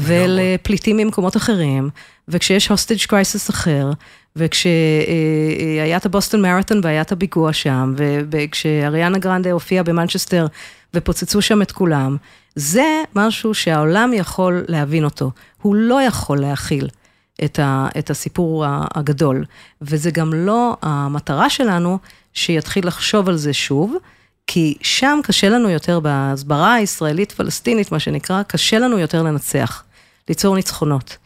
[0.00, 1.90] ולפליטים ממקומות אחרים,
[2.28, 3.90] וכשיש hostage crisis אחר,
[4.36, 7.94] וכשהיה את ה Boston Marathon והיה את הפיגוע שם,
[8.30, 10.46] וכשאריאנה גרנדה הופיעה במנצ'סטר
[10.94, 12.16] ופוצצו שם את כולם,
[12.54, 15.30] זה משהו שהעולם יכול להבין אותו.
[15.62, 16.88] הוא לא יכול להכיל
[17.44, 19.44] את, ה, את הסיפור הגדול,
[19.82, 21.98] וזה גם לא המטרה שלנו
[22.34, 23.96] שיתחיל לחשוב על זה שוב.
[24.50, 29.82] כי שם קשה לנו יותר, בהסברה הישראלית-פלסטינית, מה שנקרא, קשה לנו יותר לנצח,
[30.28, 31.16] ליצור ניצחונות.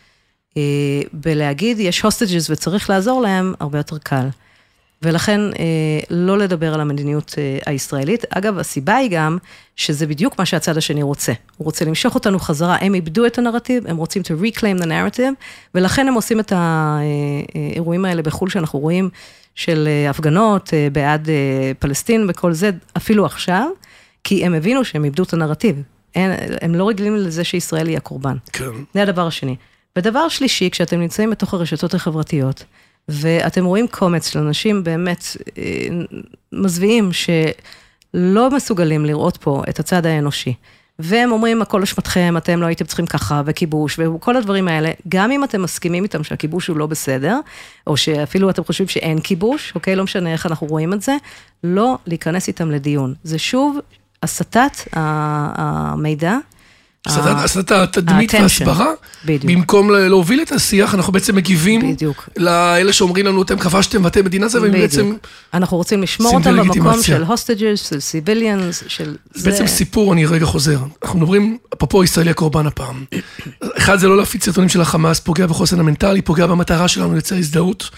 [1.13, 4.27] בלהגיד, יש הוסטג'ס וצריך לעזור להם, הרבה יותר קל.
[5.03, 5.41] ולכן,
[6.11, 7.35] לא לדבר על המדיניות
[7.67, 8.25] הישראלית.
[8.31, 9.39] אגב, הסיבה היא גם,
[9.77, 11.33] שזה בדיוק מה שהצד השני רוצה.
[11.57, 15.45] הוא רוצה למשוך אותנו חזרה, הם איבדו את הנרטיב, הם רוצים to reclaim the narrative,
[15.75, 19.11] ולכן הם עושים את האירועים האלה בחו"ל שאנחנו רואים.
[19.55, 21.29] של הפגנות בעד
[21.79, 23.69] פלסטין וכל זה, אפילו עכשיו,
[24.25, 25.83] כי הם הבינו שהם איבדו את הנרטיב.
[26.15, 28.37] הם, הם לא רגילים לזה שישראל היא הקורבן.
[28.53, 28.71] כן.
[28.95, 29.57] זה הדבר השני.
[29.99, 32.65] ודבר שלישי, כשאתם נמצאים בתוך הרשתות החברתיות,
[33.09, 35.25] ואתם רואים קומץ של אנשים באמת
[36.53, 40.55] מזוויעים, שלא מסוגלים לראות פה את הצד האנושי.
[40.99, 45.45] והם אומרים, הכל אשמתכם, אתם לא הייתם צריכים ככה, וכיבוש, וכל הדברים האלה, גם אם
[45.45, 47.41] אתם מסכימים איתם שהכיבוש הוא לא בסדר,
[47.87, 51.17] או שאפילו אתם חושבים שאין כיבוש, אוקיי, לא משנה איך אנחנו רואים את זה,
[51.65, 53.15] לא להיכנס איתם לדיון.
[53.25, 53.79] זה שוב
[54.23, 56.37] הסטת המידע.
[57.07, 58.91] הסטת התדמית וההסברה,
[59.25, 59.45] בדיוק.
[59.45, 62.29] במקום להוביל את השיח, אנחנו בעצם מגיבים בדיוק.
[62.37, 65.15] לאלה שאומרים לנו, אתם כבשתם ואתם מדינה זה, והם בעצם...
[65.55, 69.17] אנחנו רוצים לשמור אותם במקום של hostages, של civilians, של...
[69.35, 70.79] זה בעצם סיפור, אני רגע חוזר.
[71.03, 73.05] אנחנו מדברים, אפרופו ישראלי הקורבן הפעם.
[73.79, 77.91] אחד, זה לא להפיץ סרטונים של החמאס, פוגע בחוסן המנטלי, פוגע במטרה שלנו לייצר הזדהות.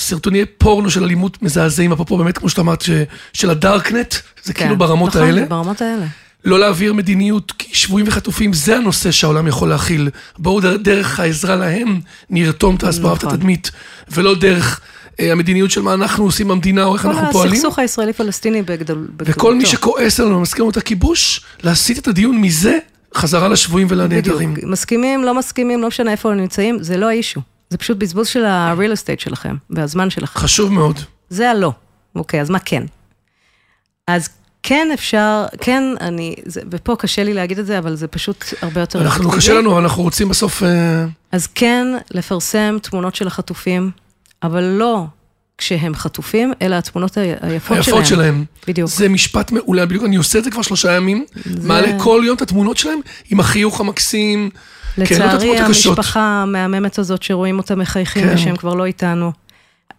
[0.00, 2.84] סרטוני פורנו של אלימות מזעזעים, אפרופו באמת, כמו שאתה אמרת,
[3.32, 4.64] של הדארקנט, זה כן.
[4.64, 5.36] כאילו ברמות נכון, האלה.
[5.36, 6.06] נכון, ברמות האלה.
[6.44, 10.10] לא להעביר מדיניות, כי שבויים וחטופים זה הנושא שהעולם יכול להכיל.
[10.38, 13.34] בואו דרך העזרה להם נרתום את ההסברה ואת נכון.
[13.34, 13.70] התדמית,
[14.10, 14.80] ולא דרך
[15.20, 17.52] אה, המדיניות של מה אנחנו עושים במדינה או איך אנחנו כל פועלים.
[17.52, 19.32] הסכסוך הישראלי-פלסטיני בגדול, בגדולתו.
[19.32, 22.78] וכל מי שכועס עלינו ומסכים את הכיבוש, להסיט את הדיון מזה
[23.14, 24.54] חזרה לשבויים ולנעדרים.
[24.54, 27.40] בדיוק, מסכימים, לא מסכימים, לא משנה איפה הם נמצאים, זה לא האישו.
[27.70, 30.40] זה פשוט בזבוז של ה-real estate שלכם, והזמן שלכם.
[30.40, 31.00] חשוב מאוד.
[31.28, 31.72] זה הלא.
[32.16, 32.82] אוקיי, אז מה כן?
[34.06, 34.28] אז
[34.62, 38.80] כן אפשר, כן, אני, זה, ופה קשה לי להגיד את זה, אבל זה פשוט הרבה
[38.80, 39.00] יותר...
[39.00, 39.30] אנחנו.
[39.30, 40.62] קשה לנו, אבל אנחנו רוצים בסוף...
[40.62, 43.90] אה, אז כן, לפרסם תמונות של החטופים,
[44.42, 45.04] אבל לא
[45.58, 47.42] כשהם חטופים, אלא התמונות היפות
[47.84, 47.96] שלהם.
[47.96, 48.44] היפות שלהם.
[48.68, 48.90] בדיוק.
[48.90, 52.36] זה משפט מעולה, בדיוק, אני עושה את זה כבר שלושה ימים, זה- מעלה כל יום
[52.36, 52.98] את התמונות שלהם
[53.30, 54.50] עם החיוך המקסים.
[55.04, 55.98] כן, לא לצערי, הקשות.
[55.98, 58.34] המשפחה המהממת הזאת שרואים אותה מחייכים כן.
[58.34, 59.32] ושהם כבר לא איתנו.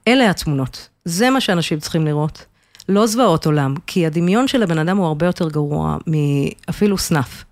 [0.07, 2.45] אלה התמונות, זה מה שאנשים צריכים לראות.
[2.89, 7.43] לא זוועות עולם, כי הדמיון של הבן אדם הוא הרבה יותר גרוע מאפילו סנאף.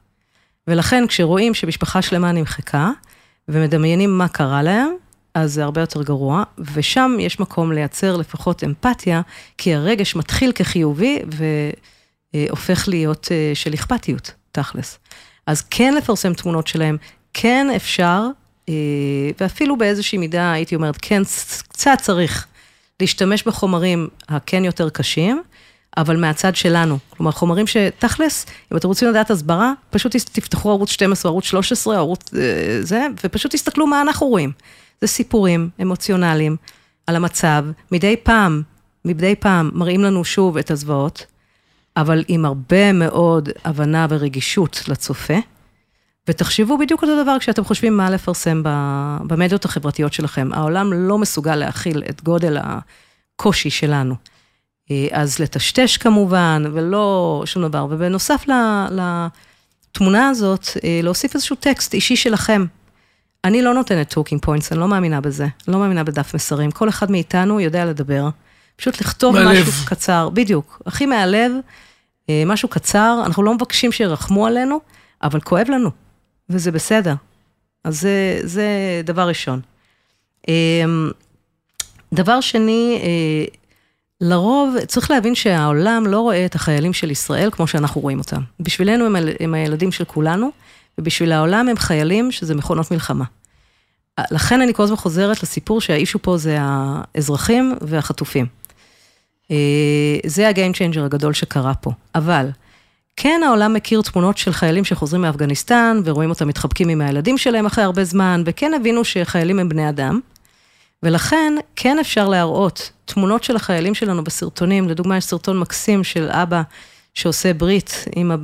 [0.67, 2.89] ולכן כשרואים שמשפחה שלמה נמחקה,
[3.49, 4.89] ומדמיינים מה קרה להם,
[5.35, 6.43] אז זה הרבה יותר גרוע,
[6.73, 9.21] ושם יש מקום לייצר לפחות אמפתיה,
[9.57, 11.19] כי הרגש מתחיל כחיובי
[12.33, 14.99] והופך להיות אה, של אכפתיות, תכלס.
[15.47, 16.97] אז כן לפרסם תמונות שלהם,
[17.33, 18.21] כן אפשר,
[18.69, 18.73] אה,
[19.39, 21.21] ואפילו באיזושהי מידה, הייתי אומרת, כן
[21.67, 22.47] קצת צריך
[22.99, 25.41] להשתמש בחומרים הכן יותר קשים,
[25.97, 26.97] אבל מהצד שלנו.
[27.09, 32.33] כלומר, חומרים שתכלס, אם אתם רוצים לדעת הסברה, פשוט תפתחו ערוץ 12, ערוץ 13, ערוץ
[32.33, 32.39] אה,
[32.81, 34.51] זה, ופשוט תסתכלו מה אנחנו רואים.
[35.01, 36.55] זה סיפורים אמוציונליים
[37.07, 38.61] על המצב, מדי פעם,
[39.05, 41.25] מדי פעם מראים לנו שוב את הזוועות,
[41.97, 45.37] אבל עם הרבה מאוד הבנה ורגישות לצופה.
[46.29, 48.61] ותחשבו בדיוק אותו דבר כשאתם חושבים מה לפרסם
[49.27, 50.49] במדיות החברתיות שלכם.
[50.53, 54.15] העולם לא מסוגל להכיל את גודל הקושי שלנו.
[54.91, 57.87] אה, אז לטשטש כמובן, ולא שום דבר.
[57.89, 58.45] ובנוסף
[58.91, 62.65] לתמונה הזאת, אה, להוסיף איזשהו טקסט אישי שלכם.
[63.45, 65.43] אני לא נותנת talking points, אני לא מאמינה בזה.
[65.43, 66.71] אני לא מאמינה בדף מסרים.
[66.71, 68.29] כל אחד מאיתנו יודע לדבר.
[68.75, 69.67] פשוט לכתוב מהלב.
[69.67, 71.51] משהו קצר, בדיוק, הכי מהלב,
[72.29, 74.79] אה, משהו קצר, אנחנו לא מבקשים שירחמו עלינו,
[75.23, 75.89] אבל כואב לנו,
[76.49, 77.13] וזה בסדר.
[77.83, 78.67] אז זה, זה
[79.03, 79.61] דבר ראשון.
[80.49, 80.53] אה,
[82.13, 83.45] דבר שני, אה,
[84.21, 88.41] לרוב, צריך להבין שהעולם לא רואה את החיילים של ישראל כמו שאנחנו רואים אותם.
[88.59, 90.51] בשבילנו הם, הם הילדים של כולנו,
[90.97, 93.25] ובשביל העולם הם חיילים שזה מכונות מלחמה.
[94.31, 98.45] לכן אני כל הזמן חוזרת לסיפור שהאישו פה זה האזרחים והחטופים.
[99.51, 101.91] אה, זה ה game changer הגדול שקרה פה.
[102.15, 102.49] אבל,
[103.15, 107.83] כן העולם מכיר תמונות של חיילים שחוזרים מאפגניסטן, ורואים אותם מתחבקים עם הילדים שלהם אחרי
[107.83, 110.19] הרבה זמן, וכן הבינו שחיילים הם בני אדם.
[111.03, 116.61] ולכן, כן אפשר להראות תמונות של החיילים שלנו בסרטונים, לדוגמה, יש סרטון מקסים של אבא
[117.13, 118.37] שעושה ברית עם, אה,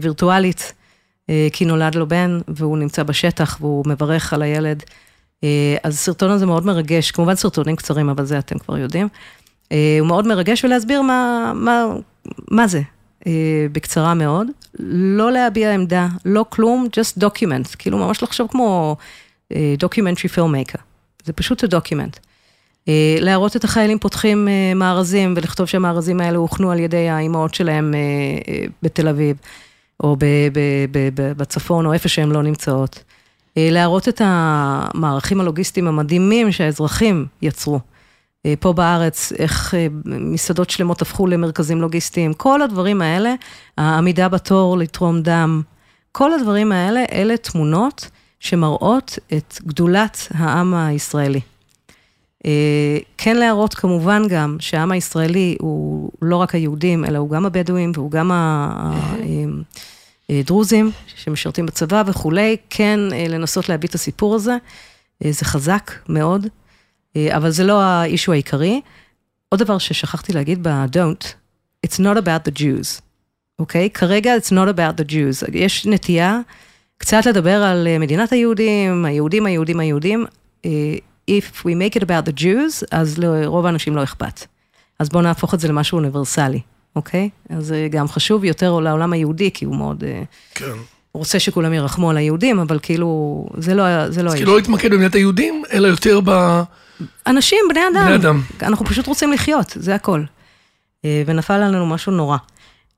[0.00, 0.72] וירטואלית,
[1.52, 4.82] כי נולד לו בן, והוא נמצא בשטח והוא מברך על הילד.
[5.44, 9.08] אה, אז הסרטון הזה מאוד מרגש, כמובן סרטונים קצרים, אבל זה אתם כבר יודעים.
[9.72, 11.86] אה, הוא מאוד מרגש ולהסביר מה, מה,
[12.50, 12.80] מה זה,
[13.26, 14.46] אה, בקצרה מאוד.
[14.90, 18.96] לא להביע עמדה, לא כלום, just document, כאילו ממש לחשוב כמו
[19.52, 20.78] אה, documentary filmmaker.
[21.24, 22.18] זה פשוט ה-document.
[22.88, 27.94] אה, להראות את החיילים פותחים אה, מארזים ולכתוב שהמארזים האלה הוכנו על ידי האימהות שלהם
[27.94, 27.98] אה,
[28.52, 29.36] אה, בתל אביב,
[30.02, 30.16] או
[31.36, 33.04] בצפון, או איפה שהן לא נמצאות.
[33.56, 37.80] אה, להראות את המערכים הלוגיסטיים המדהימים שהאזרחים יצרו.
[38.46, 43.34] אה, פה בארץ, איך אה, מסעדות שלמות הפכו למרכזים לוגיסטיים, כל הדברים האלה,
[43.78, 45.62] העמידה בתור לתרום דם,
[46.12, 51.40] כל הדברים האלה, אלה תמונות שמראות את גדולת העם הישראלי.
[52.46, 57.92] אה, כן להראות כמובן גם שהעם הישראלי הוא לא רק היהודים, אלא הוא גם הבדואים
[57.94, 58.30] והוא גם
[60.30, 64.56] הדרוזים שמשרתים בצבא וכולי, כן אה, לנסות להביא את הסיפור הזה,
[65.24, 66.46] אה, זה חזק מאוד,
[67.16, 68.80] אה, אבל זה לא האישו העיקרי.
[69.48, 71.26] עוד דבר ששכחתי להגיד ב-Don't,
[71.86, 73.00] it's not about the Jews,
[73.58, 73.88] אוקיי?
[73.92, 73.98] Okay?
[73.98, 75.50] כרגע it's not about the Jews.
[75.52, 76.40] יש נטייה
[76.98, 80.26] קצת לדבר על אה, מדינת היהודים, היהודים, היהודים, היהודים.
[81.28, 84.46] אה, If we make it about the Jews, אז לרוב האנשים לא אכפת.
[84.98, 86.60] אז בואו נהפוך את זה למשהו אוניברסלי,
[86.96, 87.28] אוקיי?
[87.50, 90.04] אז זה גם חשוב יותר לעולם היהודי, כי הוא מאוד...
[90.04, 90.22] אה,
[90.54, 90.64] כן.
[91.12, 94.34] הוא רוצה שכולם ירחמו על היהודים, אבל כאילו, זה לא, זה לא אז.
[94.34, 96.62] כאילו לא להתמקד במדינת היהודים, אלא יותר ב...
[97.26, 98.06] אנשים, בני אדם.
[98.06, 98.42] בני אדם.
[98.62, 100.22] אנחנו פשוט רוצים לחיות, זה הכל.
[101.04, 102.36] אה, ונפל עלינו משהו נורא.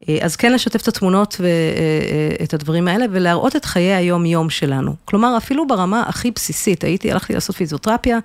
[0.09, 4.95] אה, אז כן לשתף את התמונות ואת הדברים האלה, ולהראות את חיי היום-יום שלנו.
[5.05, 8.19] כלומר, אפילו ברמה הכי בסיסית, הייתי, הלכתי לעשות פיזיותרפיה,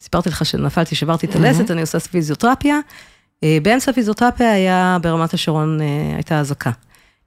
[0.00, 2.80] סיפרתי לך שנפלתי, שברתי את הלסת, אני עושה פיזיותרפיה.
[3.44, 6.70] אה, באמצע הפיזיותרפיה היה, ברמת השרון אה, הייתה אזעקה.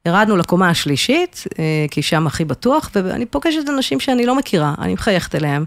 [0.06, 4.94] ירדנו לקומה השלישית, אה, כי שם הכי בטוח, ואני פוגשת אנשים שאני לא מכירה, אני
[4.94, 5.64] מחייכת אליהם.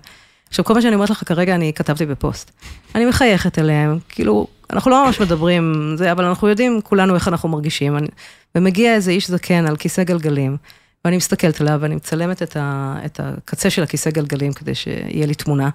[0.50, 2.52] עכשיו, כל מה שאני אומרת לך כרגע, אני כתבתי בפוסט.
[2.96, 7.50] אני מחייכת אליהם, כאילו, אנחנו לא ממש מדברים, זה, אבל אנחנו יודעים כולנו איך אנחנו
[7.50, 7.98] מרגישים.
[7.98, 8.08] אני,
[8.56, 10.58] ומגיע איזה איש זקן על כיסא גלגלים,
[11.06, 15.36] ואני מסתכלת עליו, ואני מצלמת את, ה, את הקצה של הכיסא גלגלים כדי שיהיה לי
[15.36, 15.70] תמונה.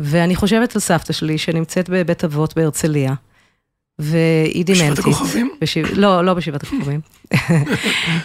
[0.00, 3.14] ואני חושבת על סבתא שלי, שנמצאת בבית אבות בהרצליה,
[3.98, 4.98] והיא בשבעת דימנטית.
[4.98, 5.50] הכוכבים?
[5.60, 7.00] בשבע, לא, לא בשבעת הכוכבים.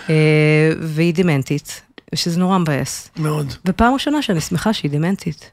[0.09, 1.81] אה, והיא דימנטית,
[2.13, 3.09] ושזה נורא מבאס.
[3.17, 3.53] מאוד.
[3.65, 5.51] ופעם ראשונה שאני שמחה שהיא דמנטית.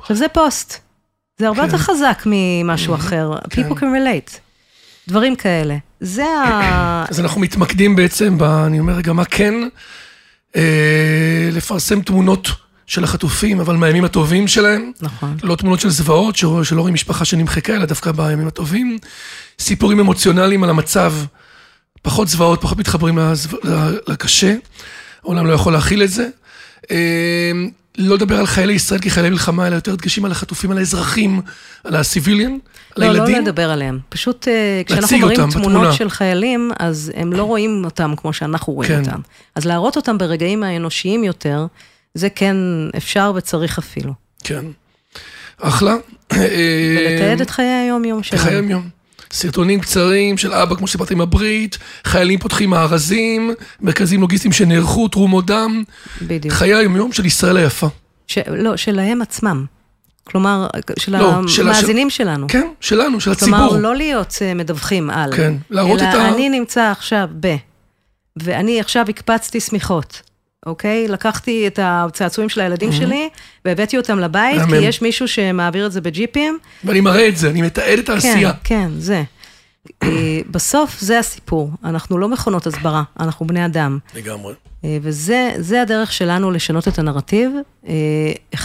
[0.00, 0.74] עכשיו זה פוסט.
[1.38, 1.64] זה הרבה כן.
[1.66, 3.32] יותר חזק ממשהו אחר.
[3.50, 3.62] כן.
[3.62, 4.36] People can relate.
[5.08, 5.76] דברים כאלה.
[6.00, 7.04] זה ה...
[7.08, 9.54] אז אנחנו מתמקדים בעצם, ב, אני אומר רגע, מה כן,
[10.56, 10.62] אה,
[11.52, 12.48] לפרסם תמונות
[12.86, 14.92] של החטופים, אבל מהימים הטובים שלהם.
[15.00, 15.36] נכון.
[15.42, 18.98] לא תמונות של זוועות, ש- שלא רואים משפחה שנמחקה, אלא דווקא בימים הטובים.
[19.58, 21.12] סיפורים אמוציונליים על המצב,
[22.02, 23.56] פחות זוועות, פחות מתחברים לזו-
[24.08, 24.54] לקשה.
[25.24, 26.28] העולם לא יכול להכיל את זה.
[26.90, 27.52] אה,
[28.00, 31.40] לא לדבר על חיילי ישראל כחיילי מלחמה, אלא יותר דגשים על החטופים, על האזרחים,
[31.84, 32.58] על הסיביליאן, על
[32.96, 33.42] לא, לא הילדים.
[33.42, 33.98] לדבר עליהם.
[34.08, 35.92] פשוט אה, כשאנחנו מראים אותם תמונות בתמונה.
[35.92, 39.00] של חיילים, אז הם לא רואים אותם כמו שאנחנו רואים כן.
[39.00, 39.20] אותם.
[39.54, 41.66] אז להראות אותם ברגעים האנושיים יותר,
[42.14, 42.56] זה כן
[42.96, 44.12] אפשר וצריך אפילו.
[44.44, 44.64] כן.
[45.60, 45.94] אחלה.
[46.34, 48.42] ולתעד את חיי היום-יום שלנו.
[48.42, 48.99] בחיי היום.
[49.32, 55.46] סרטונים קצרים של אבא, כמו שסיפרתי עם הברית, חיילים פותחים מארזים, מרכזים לוגיסטיים שנערכו, תרומות
[55.46, 55.82] דם,
[56.22, 56.54] בדיוק.
[56.54, 57.88] חיי היום-יום של ישראל היפה.
[58.26, 58.38] ש...
[58.48, 59.64] לא, שלהם עצמם.
[60.24, 60.66] כלומר,
[60.98, 62.46] של לא, של המאזינים שלנו.
[62.48, 63.76] כן, שלנו, של כלומר, הציבור.
[63.78, 65.36] לא להיות אה, מדווחים על.
[65.36, 67.56] כן, להראות אלא את ה- אני נמצא עכשיו ב...
[68.36, 70.22] ואני עכשיו הקפצתי שמיכות,
[70.66, 71.08] אוקיי?
[71.08, 73.28] לקחתי את הצעצועים של הילדים שלי,
[73.64, 74.76] והבאתי אותם לבית, כי.
[74.76, 76.58] יש מישהו שמעביר את זה בג'יפים.
[76.84, 78.52] ואני מראה את זה, אני מתעד את כן, העשייה.
[78.64, 79.22] כן, זה.
[80.02, 81.70] אה, בסוף זה הסיפור.
[81.84, 83.98] אנחנו לא מכונות הסברה, אנחנו בני אדם.
[84.14, 84.54] לגמרי.
[84.84, 87.52] אה, וזה זה הדרך שלנו לשנות את הנרטיב.
[87.88, 87.94] אה,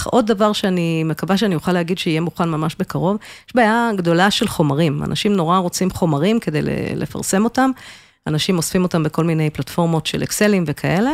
[0.05, 3.17] עוד דבר שאני מקווה שאני אוכל להגיד שיהיה מוכן ממש בקרוב,
[3.47, 5.03] יש בעיה גדולה של חומרים.
[5.03, 6.61] אנשים נורא רוצים חומרים כדי
[6.95, 7.71] לפרסם אותם.
[8.27, 11.11] אנשים אוספים אותם בכל מיני פלטפורמות של אקסלים וכאלה.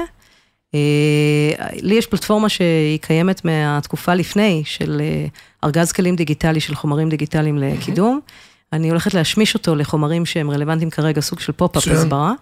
[0.76, 5.02] אה, לי יש פלטפורמה שהיא קיימת מהתקופה לפני, של
[5.64, 8.20] ארגז כלים דיגיטלי, של חומרים דיגיטליים לקידום.
[8.74, 12.34] אני הולכת להשמיש אותו לחומרים שהם רלוונטיים כרגע, סוג של pop-up הסברה.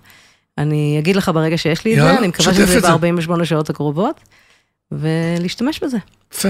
[0.58, 4.20] אני אגיד לך ברגע שיש לי את זה, אני מקווה שזה ב-48 שעות הקרובות,
[4.92, 5.98] ולהשתמש בזה.
[6.34, 6.50] יפה.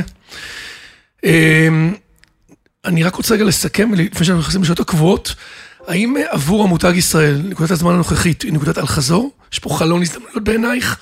[1.24, 1.94] אמ,
[2.86, 5.36] אני רק רוצה רגע לסכם, לפני שאנחנו נכנסים לשעות הקבועות,
[5.88, 9.32] האם עבור המותג ישראל, נקודת הזמן הנוכחית היא נקודת אל-חזור?
[9.54, 11.00] יש פה חלון הזדמנויות בעינייך,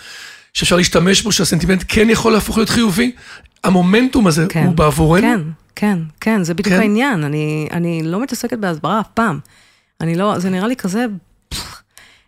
[0.58, 3.12] שאפשר להשתמש בו, שהסנטימנט כן יכול להפוך להיות חיובי?
[3.64, 5.22] המומנטום הזה כן, הוא בעבורנו?
[5.22, 5.40] כן,
[5.76, 6.82] כן, כן, זה בדיוק כן.
[6.82, 7.24] העניין.
[7.24, 9.40] אני, אני לא מתעסקת בהסברה אף פעם.
[10.02, 11.06] אני לא, זה נראה לי כזה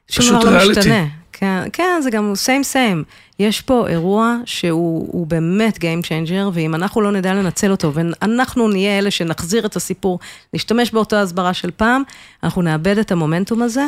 [0.09, 1.05] שום דבר לא משתנה.
[1.33, 3.03] כן, כן, זה גם סיים סיים.
[3.39, 8.99] יש פה אירוע שהוא באמת Game Changer, ואם אנחנו לא נדע לנצל אותו, ואנחנו נהיה
[8.99, 10.19] אלה שנחזיר את הסיפור,
[10.53, 12.03] נשתמש באותה הסברה של פעם,
[12.43, 13.85] אנחנו נאבד את המומנטום הזה.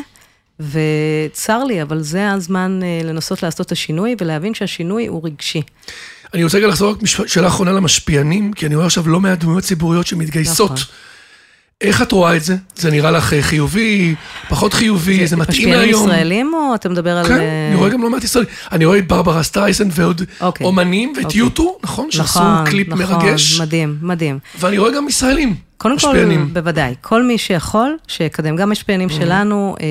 [0.71, 5.61] וצר לי, אבל זה הזמן אה, לנסות לעשות את השינוי ולהבין שהשינוי הוא רגשי.
[6.33, 9.63] אני רוצה רגע לחזור רק שאלה אחרונה למשפיענים, כי אני רואה עכשיו לא מעט דמויות
[9.63, 10.71] ציבוריות שמתגייסות.
[10.71, 10.85] נכון.
[11.81, 12.55] איך את רואה את זה?
[12.75, 14.15] זה נראה לך אה, חיובי,
[14.49, 15.83] פחות חיובי, זה מתאים להיום?
[15.83, 17.27] משפיענים ישראלים או אתה מדבר על...
[17.27, 18.51] כן, אה, אני רואה גם לא מעט ישראלים.
[18.71, 20.65] אני רואה את ברברה סטרייסנד ועוד אוקיי.
[20.65, 21.39] אומנים, ואת אוקיי.
[21.39, 22.11] U2, נכון?
[22.11, 23.53] שעשו נכון, קליפ נכון, מרגש.
[23.53, 24.39] נכון, מדהים, מדהים.
[24.59, 25.55] ואני רואה גם ישראלים.
[25.77, 26.47] קודם משפיענים.
[26.47, 29.13] כל, בוודאי, כל מי שיכול, שיקדם גם משפיענים mm-hmm.
[29.13, 29.75] שלנו.
[29.81, 29.87] אה,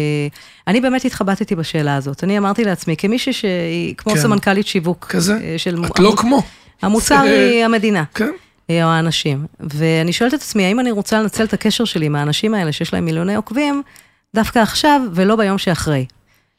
[0.71, 2.25] אני באמת התחבטתי בשאלה הזאת.
[2.25, 4.21] אני אמרתי לעצמי, כמישהי שהיא כמו כן.
[4.21, 5.07] סמנכ"לית שיווק.
[5.09, 5.55] כזה?
[5.59, 5.85] של...
[5.85, 6.43] את לא כמו.
[6.83, 8.05] המוצר היא המדינה.
[8.15, 8.31] כן.
[8.71, 9.47] או האנשים.
[9.61, 12.93] ואני שואלת את עצמי, האם אני רוצה לנצל את הקשר שלי עם האנשים האלה שיש
[12.93, 13.83] להם מיליוני עוקבים,
[14.35, 16.07] דווקא עכשיו ולא ביום שאחרי.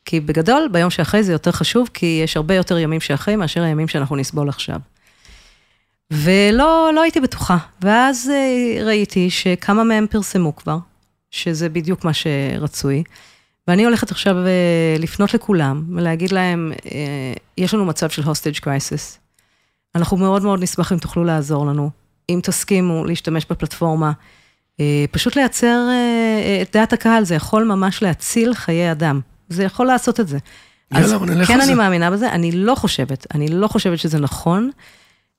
[0.06, 3.88] כי בגדול, ביום שאחרי זה יותר חשוב, כי יש הרבה יותר ימים שאחרי מאשר הימים
[3.88, 4.80] שאנחנו נסבול עכשיו.
[6.12, 7.58] ולא לא הייתי בטוחה.
[7.82, 10.78] ואז אה, ראיתי שכמה מהם פרסמו כבר,
[11.32, 13.04] שזה בדיוק מה שרצוי.
[13.72, 19.20] ואני הולכת עכשיו אה, לפנות לכולם ולהגיד להם, אה, יש לנו מצב של הוסטג' קרייסיס.
[19.96, 21.90] אנחנו מאוד מאוד נשמח אם תוכלו לעזור לנו.
[22.30, 24.12] אם תסכימו להשתמש בפלטפורמה,
[24.80, 25.80] אה, פשוט לייצר
[26.62, 29.20] את דעת הקהל, זה יכול ממש להציל חיי אדם.
[29.50, 30.38] זה יכול לעשות את זה.
[30.94, 31.64] יאללה, בוא נלך כן, זה.
[31.64, 34.72] אני מאמינה בזה, אני לא חושבת, אני לא חושבת שזה נכון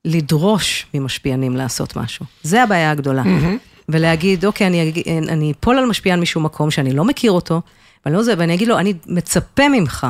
[0.04, 2.26] לדרוש ממשפיענים לעשות משהו.
[2.42, 3.22] זה הבעיה הגדולה.
[3.22, 3.88] Mm-hmm.
[3.88, 4.92] ולהגיד, אוקיי, אני,
[5.28, 7.60] אני אפול על משפיען משום מקום שאני לא מכיר אותו,
[8.06, 10.06] ואני, לא זה, ואני אגיד לו, אני מצפה ממך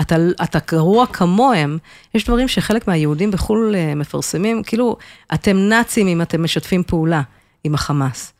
[0.00, 1.78] אתה, אתה גרוע כמוהם,
[2.14, 4.96] יש דברים שחלק מהיהודים בחו"ל אה, מפרסמים, כאילו,
[5.34, 7.22] אתם נאצים אם אתם משתפים פעולה
[7.64, 8.32] עם החמאס.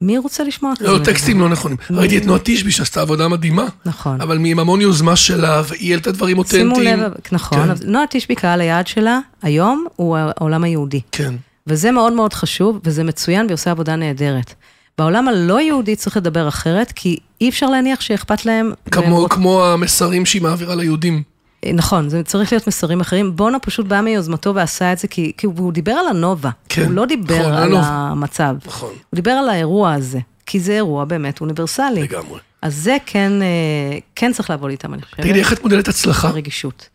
[0.00, 0.92] מי רוצה לשמוע כזה?
[0.92, 1.76] לא, טקסטים לא נכונים.
[1.90, 3.66] ראיתי את נועה תשבי שעשתה עבודה מדהימה.
[3.84, 4.20] נכון.
[4.20, 6.74] אבל עם המון יוזמה שלה, והיא העלתה דברים אותנטיים.
[6.74, 7.76] שימו לב, נכון.
[7.76, 7.90] כן.
[7.90, 11.00] נועה תשבי, קהל היעד שלה, היום הוא העולם היהודי.
[11.12, 11.34] כן.
[11.66, 14.54] וזה מאוד מאוד חשוב, וזה מצוין, והיא עושה עבודה נהדרת.
[14.98, 18.72] בעולם הלא יהודי צריך לדבר אחרת, כי אי אפשר להניח שאכפת להם...
[18.90, 19.28] כמו, והם...
[19.28, 21.22] כמו המסרים שהיא מעבירה ליהודים.
[21.64, 23.36] אה, נכון, זה צריך להיות מסרים אחרים.
[23.36, 26.50] בונה פשוט בא מיוזמתו ועשה את זה, כי, כי הוא דיבר על הנובה.
[26.68, 27.86] כן, הוא לא דיבר נכון, על הנובה.
[27.86, 28.56] המצב.
[28.66, 28.88] נכון.
[28.88, 32.02] הוא דיבר על האירוע הזה, כי זה אירוע באמת אוניברסלי.
[32.02, 32.40] לגמרי.
[32.62, 35.20] אז זה כן, אה, כן צריך לעבוד איתם, אני חושבת.
[35.20, 36.28] תגידי, איך את מודדת הצלחה?
[36.28, 36.88] הרגישות.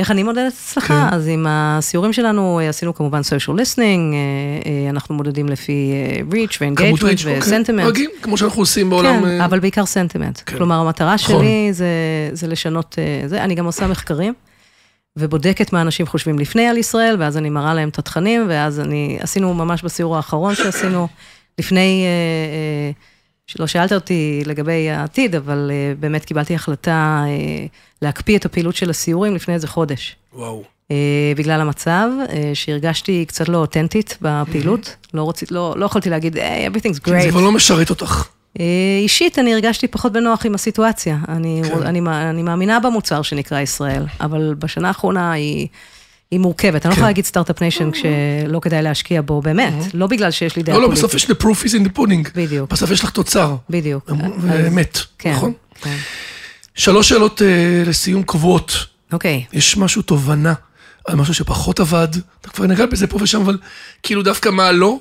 [0.00, 1.08] איך אני מודדת הצלחה?
[1.10, 1.14] כן.
[1.14, 4.16] אז עם הסיורים שלנו עשינו כמובן social listening, אה,
[4.66, 7.82] אה, אנחנו מודדים לפי אה, reach ו-engagement ו-sentiment.
[7.86, 9.24] רגיל, כמו שאנחנו עושים בעולם.
[9.24, 10.42] כן, אבל בעיקר sentiment.
[10.46, 10.56] כן.
[10.56, 11.38] כלומר, המטרה נכון.
[11.44, 11.86] שלי זה,
[12.32, 14.34] זה לשנות, זה, אני גם עושה מחקרים.
[15.16, 19.18] ובודקת מה אנשים חושבים לפני על ישראל, ואז אני מראה להם את התכנים, ואז אני,
[19.20, 21.08] עשינו ממש בסיור האחרון שעשינו,
[21.58, 22.04] לפני,
[23.50, 25.70] שלא שאלת אותי לגבי העתיד, אבל
[26.00, 27.24] באמת קיבלתי החלטה
[28.02, 30.16] להקפיא את הפעילות של הסיורים לפני איזה חודש.
[30.34, 30.62] וואו.
[30.62, 30.92] אה,
[31.36, 35.08] בגלל המצב, אה, שהרגשתי קצת לא אותנטית בפעילות, mm-hmm.
[35.14, 37.22] לא, רצית, לא, לא יכולתי להגיד, hey, everything's great.
[37.22, 38.28] זה כבר לא משרת אותך.
[38.58, 38.60] אה,
[39.02, 41.18] אישית, אני הרגשתי פחות בנוח עם הסיטואציה.
[41.28, 41.82] אני, כן.
[41.82, 45.68] אני, אני, אני מאמינה במוצר שנקרא ישראל, אבל בשנה האחרונה היא...
[46.30, 46.86] היא מורכבת.
[46.86, 47.10] אני לא יכולה כן.
[47.10, 51.02] להגיד start-up nation כשלא כדאי להשקיע בו, באמת, לא בגלל שיש לי דעה פוליטית.
[51.02, 52.30] לא, לא, בסוף יש the proof is in the pudding.
[52.34, 52.70] בדיוק.
[52.70, 53.56] בסוף יש לך תוצר.
[53.70, 54.10] בדיוק.
[54.42, 55.52] באמת, כן, נכון?
[55.74, 55.96] כן.
[56.74, 58.72] שלוש שאלות אה, לסיום קבועות.
[59.12, 59.44] אוקיי.
[59.52, 60.54] יש משהו, תובנה,
[61.06, 62.08] על משהו שפחות עבד,
[62.40, 63.58] אתה כבר נגעת בזה פה ושם, אבל
[64.02, 64.98] כאילו דווקא מה לא?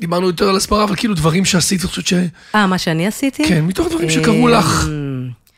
[0.00, 2.14] דיברנו יותר על הסברה, אבל כאילו דברים שעשית, אני חושבת ש...
[2.54, 3.48] אה, מה שאני עשיתי?
[3.48, 4.88] כן, מתוך דברים שקרו אה, לך.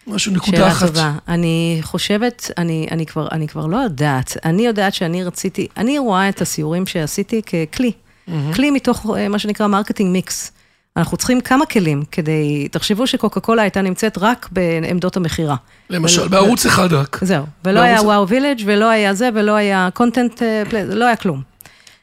[0.07, 0.79] משהו, נקודה אחת.
[0.79, 1.13] שאלה טובה.
[1.29, 4.37] אני חושבת, אני, אני, כבר, אני כבר לא יודעת.
[4.45, 7.93] אני יודעת שאני רציתי, אני רואה את הסיורים שעשיתי ככלי.
[7.93, 8.33] Mm-hmm.
[8.55, 10.53] כלי מתוך אה, מה שנקרא marketing mix.
[10.97, 15.57] אנחנו צריכים כמה כלים כדי, תחשבו שקוקה קולה הייתה נמצאת רק בעמדות המכירה.
[15.91, 17.19] למשל, בערוץ אחד רק.
[17.23, 20.43] זהו, ולא היה וואו וילג' ולא היה זה, ולא היה קונטנט,
[20.73, 21.43] לא היה כלום.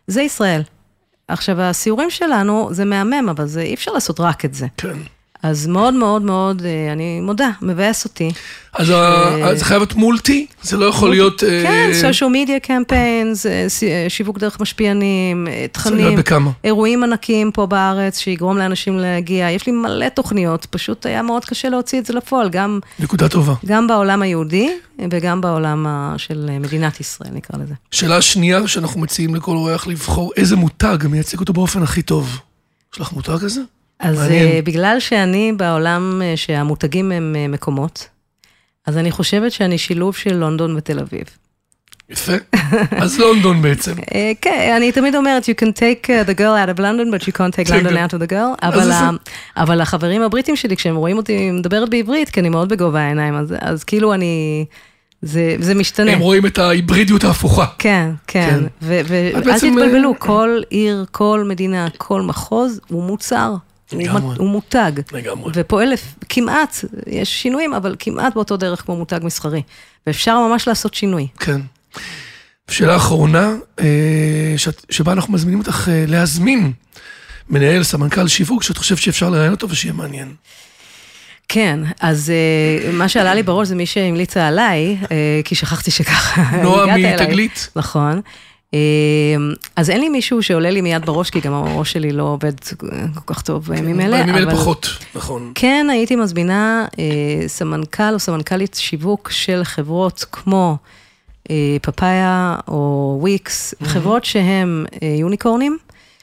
[0.07, 0.61] זה ישראל.
[1.27, 4.67] עכשיו, הסיורים שלנו, זה מהמם, אבל זה, אי אפשר לעשות רק את זה.
[4.77, 4.97] כן.
[5.43, 8.31] אז מאוד מאוד מאוד, אה, אני מודה, מבאס אותי.
[8.73, 8.87] אז
[9.55, 10.45] זה חייב להיות מולטי?
[10.61, 11.39] זה לא יכול להיות...
[11.39, 13.47] כן, social media campaigns,
[14.09, 16.19] שיווק דרך משפיענים, תכנים?
[16.63, 19.49] אירועים ענקיים פה בארץ, שיגרום לאנשים להגיע.
[19.51, 22.79] יש לי מלא תוכניות, פשוט היה מאוד קשה להוציא את זה לפועל, גם...
[22.99, 23.53] נקודה טובה.
[23.65, 24.69] גם בעולם היהודי
[25.11, 25.87] וגם בעולם
[26.17, 27.73] של מדינת ישראל, נקרא לזה.
[27.91, 32.39] שאלה שנייה שאנחנו מציעים לכל אורח לבחור איזה מותג מייצג אותו באופן הכי טוב.
[32.93, 33.61] יש לך מותג כזה?
[33.99, 34.63] אז מעניין.
[34.63, 38.07] בגלל שאני בעולם שהמותגים הם מקומות,
[38.87, 41.23] אז אני חושבת שאני שילוב של לונדון ותל אביב.
[42.09, 42.33] יפה,
[42.91, 43.93] אז לונדון בעצם.
[44.41, 47.53] כן, אני תמיד אומרת, you can take the girl out of London, but you can't
[47.53, 48.91] take London out of the girl, אבל,
[49.57, 53.55] אבל החברים הבריטים שלי, כשהם רואים אותי מדברת בעברית, כי אני מאוד בגובה העיניים, אז,
[53.61, 54.65] אז כאילו אני...
[55.21, 56.11] זה, זה משתנה.
[56.11, 57.65] הם רואים את ההיברידיות ההפוכה.
[57.77, 63.55] כן, כן, ואל תתבלבלו, כל עיר, כל מדינה, כל מחוז הוא מוצר.
[63.93, 64.35] לגמרי.
[64.39, 64.91] הוא מותג.
[65.11, 65.51] לגמרי.
[65.55, 65.93] ופועל
[66.29, 66.77] כמעט,
[67.07, 69.61] יש שינויים, אבל כמעט באותו דרך כמו מותג מסחרי.
[70.07, 71.27] ואפשר ממש לעשות שינוי.
[71.39, 71.61] כן.
[72.69, 73.55] שאלה אחרונה,
[74.89, 76.71] שבה אנחנו מזמינים אותך להזמין
[77.49, 80.33] מנהל, סמנכ"ל שיווק, שאת חושבת שאפשר לראיין אותו ושיהיה מעניין.
[81.47, 82.31] כן, אז
[82.93, 84.97] מה שעלה לי בראש זה מי שהמליצה עליי,
[85.45, 86.63] כי שכחתי שככה הגעת אליי.
[86.63, 87.69] נועה מתגלית.
[87.75, 88.21] נכון.
[89.75, 92.53] אז אין לי מישהו שעולה לי מיד בראש, כי גם הראש שלי לא עובד
[93.15, 94.17] כל כך טוב בימים אלה.
[94.17, 95.51] בימים אלה פחות, נכון.
[95.55, 96.85] כן, הייתי מזמינה
[97.47, 100.77] סמנכ"ל או סמנכ"לית שיווק של חברות כמו
[101.81, 104.85] פאפאיה או וויקס, חברות שהן
[105.19, 105.77] יוניקורנים,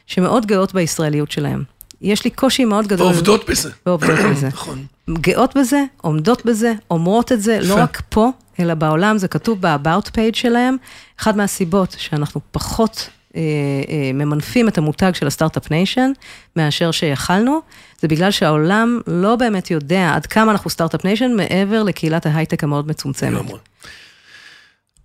[0.07, 1.63] שמאוד גאות בישראליות שלהן.
[2.07, 3.07] יש לי קושי מאוד גדול.
[3.07, 3.71] ועובדות בזה.
[3.87, 4.49] ועובדות בזה.
[4.57, 4.85] נכון.
[5.11, 8.31] גאות בזה, עומדות בזה, אומרות את זה, לא רק פה,
[8.61, 10.77] אלא בעולם, זה כתוב ב-about page שלהם.
[11.21, 13.41] אחת מהסיבות שאנחנו פחות אה,
[13.89, 16.13] אה, ממנפים את המותג של ה start-up nation,
[16.57, 17.61] מאשר שיכלנו,
[18.01, 22.89] זה בגלל שהעולם לא באמת יודע עד כמה אנחנו start-up nation, מעבר לקהילת ההייטק המאוד
[22.89, 23.43] מצומצמת.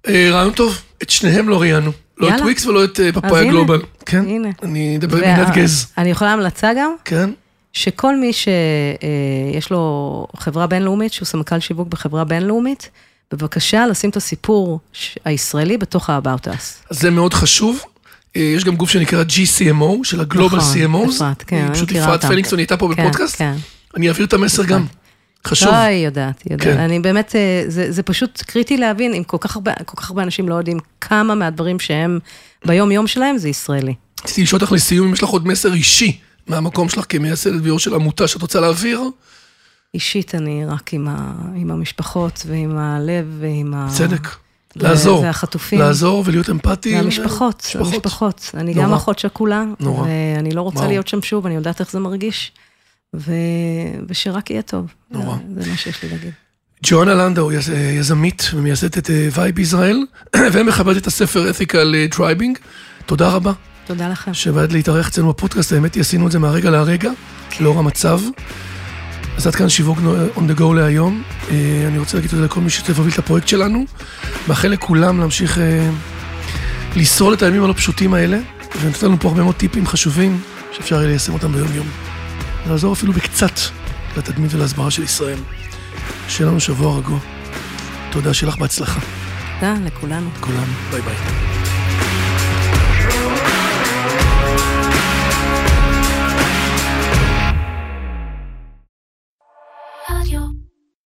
[0.08, 1.91] אה, רעיון טוב, את שניהם לא ראיינו.
[2.22, 3.82] לא את וויקס ולא את פאפאיה גלובל.
[4.06, 4.50] כן, הנה.
[4.64, 5.88] אני אדבר עינת גז.
[5.98, 6.92] אני יכולה המלצה גם?
[7.06, 7.30] כן.
[7.74, 12.90] שכל מי שיש לו חברה בינלאומית, שהוא סמנכ"ל שיווק בחברה בינלאומית,
[13.32, 14.80] בבקשה לשים את הסיפור
[15.26, 16.86] הישראלי בתוך ה-About Us.
[16.90, 17.84] זה מאוד חשוב.
[18.36, 20.86] יש גם גוף שנקרא GCMO, של הגלובל CMOs.
[20.86, 21.86] נכון, אפרת, כן, אני מכירה אותם.
[21.86, 23.38] פשוט אפרת פליקסון הייתה פה בפודקאסט.
[23.38, 23.54] כן,
[23.98, 24.86] אני אעביר את המסר גם.
[25.48, 25.74] חשוב.
[25.74, 26.78] היא יודעת, יודעת.
[26.78, 27.36] אני באמת,
[27.68, 29.38] זה פשוט קריטי להבין, אם כל
[29.96, 32.20] כך הרבה אנשים לא יודעים כמה מהדברים שהם
[32.66, 33.94] ביום-יום שלהם, זה ישראלי.
[34.24, 37.94] רציתי לשאול אותך לסיום, אם יש לך עוד מסר אישי מהמקום שלך כמייסדת ויו"ר של
[37.94, 39.02] עמותה שאת רוצה להעביר?
[39.94, 43.88] אישית אני רק עם, ה, עם המשפחות ועם הלב ועם ה...
[43.98, 44.28] צדק.
[44.76, 45.22] לעזור.
[45.22, 45.80] והחטופים.
[45.80, 46.96] לעזור ולהיות אמפתי.
[46.96, 47.94] והמשפחות, המשפחות.
[47.94, 48.52] המשפחות.
[48.54, 48.86] אני נורא.
[48.86, 49.64] גם אחות שכולה.
[49.80, 50.08] נורא.
[50.36, 50.89] ואני לא רוצה וואו.
[50.89, 52.52] להיות שם שוב, אני יודעת איך זה מרגיש.
[53.16, 53.32] ו...
[54.09, 54.93] ושרק יהיה טוב.
[55.12, 55.38] נורא.
[55.55, 56.32] זה, זה מה שיש לי להגיד.
[56.84, 60.06] ג'ואנה לנדאו, יז, יזמית ומייסדת את Vibe Israel,
[60.54, 62.58] ומחברת את הספר Ethical Tribing.
[63.05, 63.51] תודה רבה.
[63.86, 64.34] תודה לכם.
[64.34, 67.12] שבאת להתארח אצלנו בפודקאסט, האמת היא, עשינו את זה מהרגע להרגע,
[67.49, 67.64] כן.
[67.64, 68.22] לאור המצב.
[69.38, 69.97] אז עד כאן שיווק
[70.36, 71.24] on the go להיום.
[71.88, 73.86] אני רוצה להגיד תודה לכל מי שצריך להוביל את הפרויקט שלנו.
[74.47, 75.59] מאחל לכולם להמשיך
[76.95, 78.39] לשרוד את הימים הלא פשוטים האלה,
[78.82, 80.41] ונותן לנו פה הרבה מאוד טיפים חשובים,
[80.72, 82.11] שאפשר יהיה ליישם אותם ביום-יום.
[82.68, 83.59] לעזור אפילו בקצת
[84.18, 85.39] לתדמית ולהסברה של ישראל.
[86.28, 87.20] שיהיה לנו שבוע רגוע.
[88.12, 88.99] תודה, שיהיה לך בהצלחה.
[89.59, 90.30] תודה לכולנו.
[90.38, 91.51] לכולם, ביי ביי.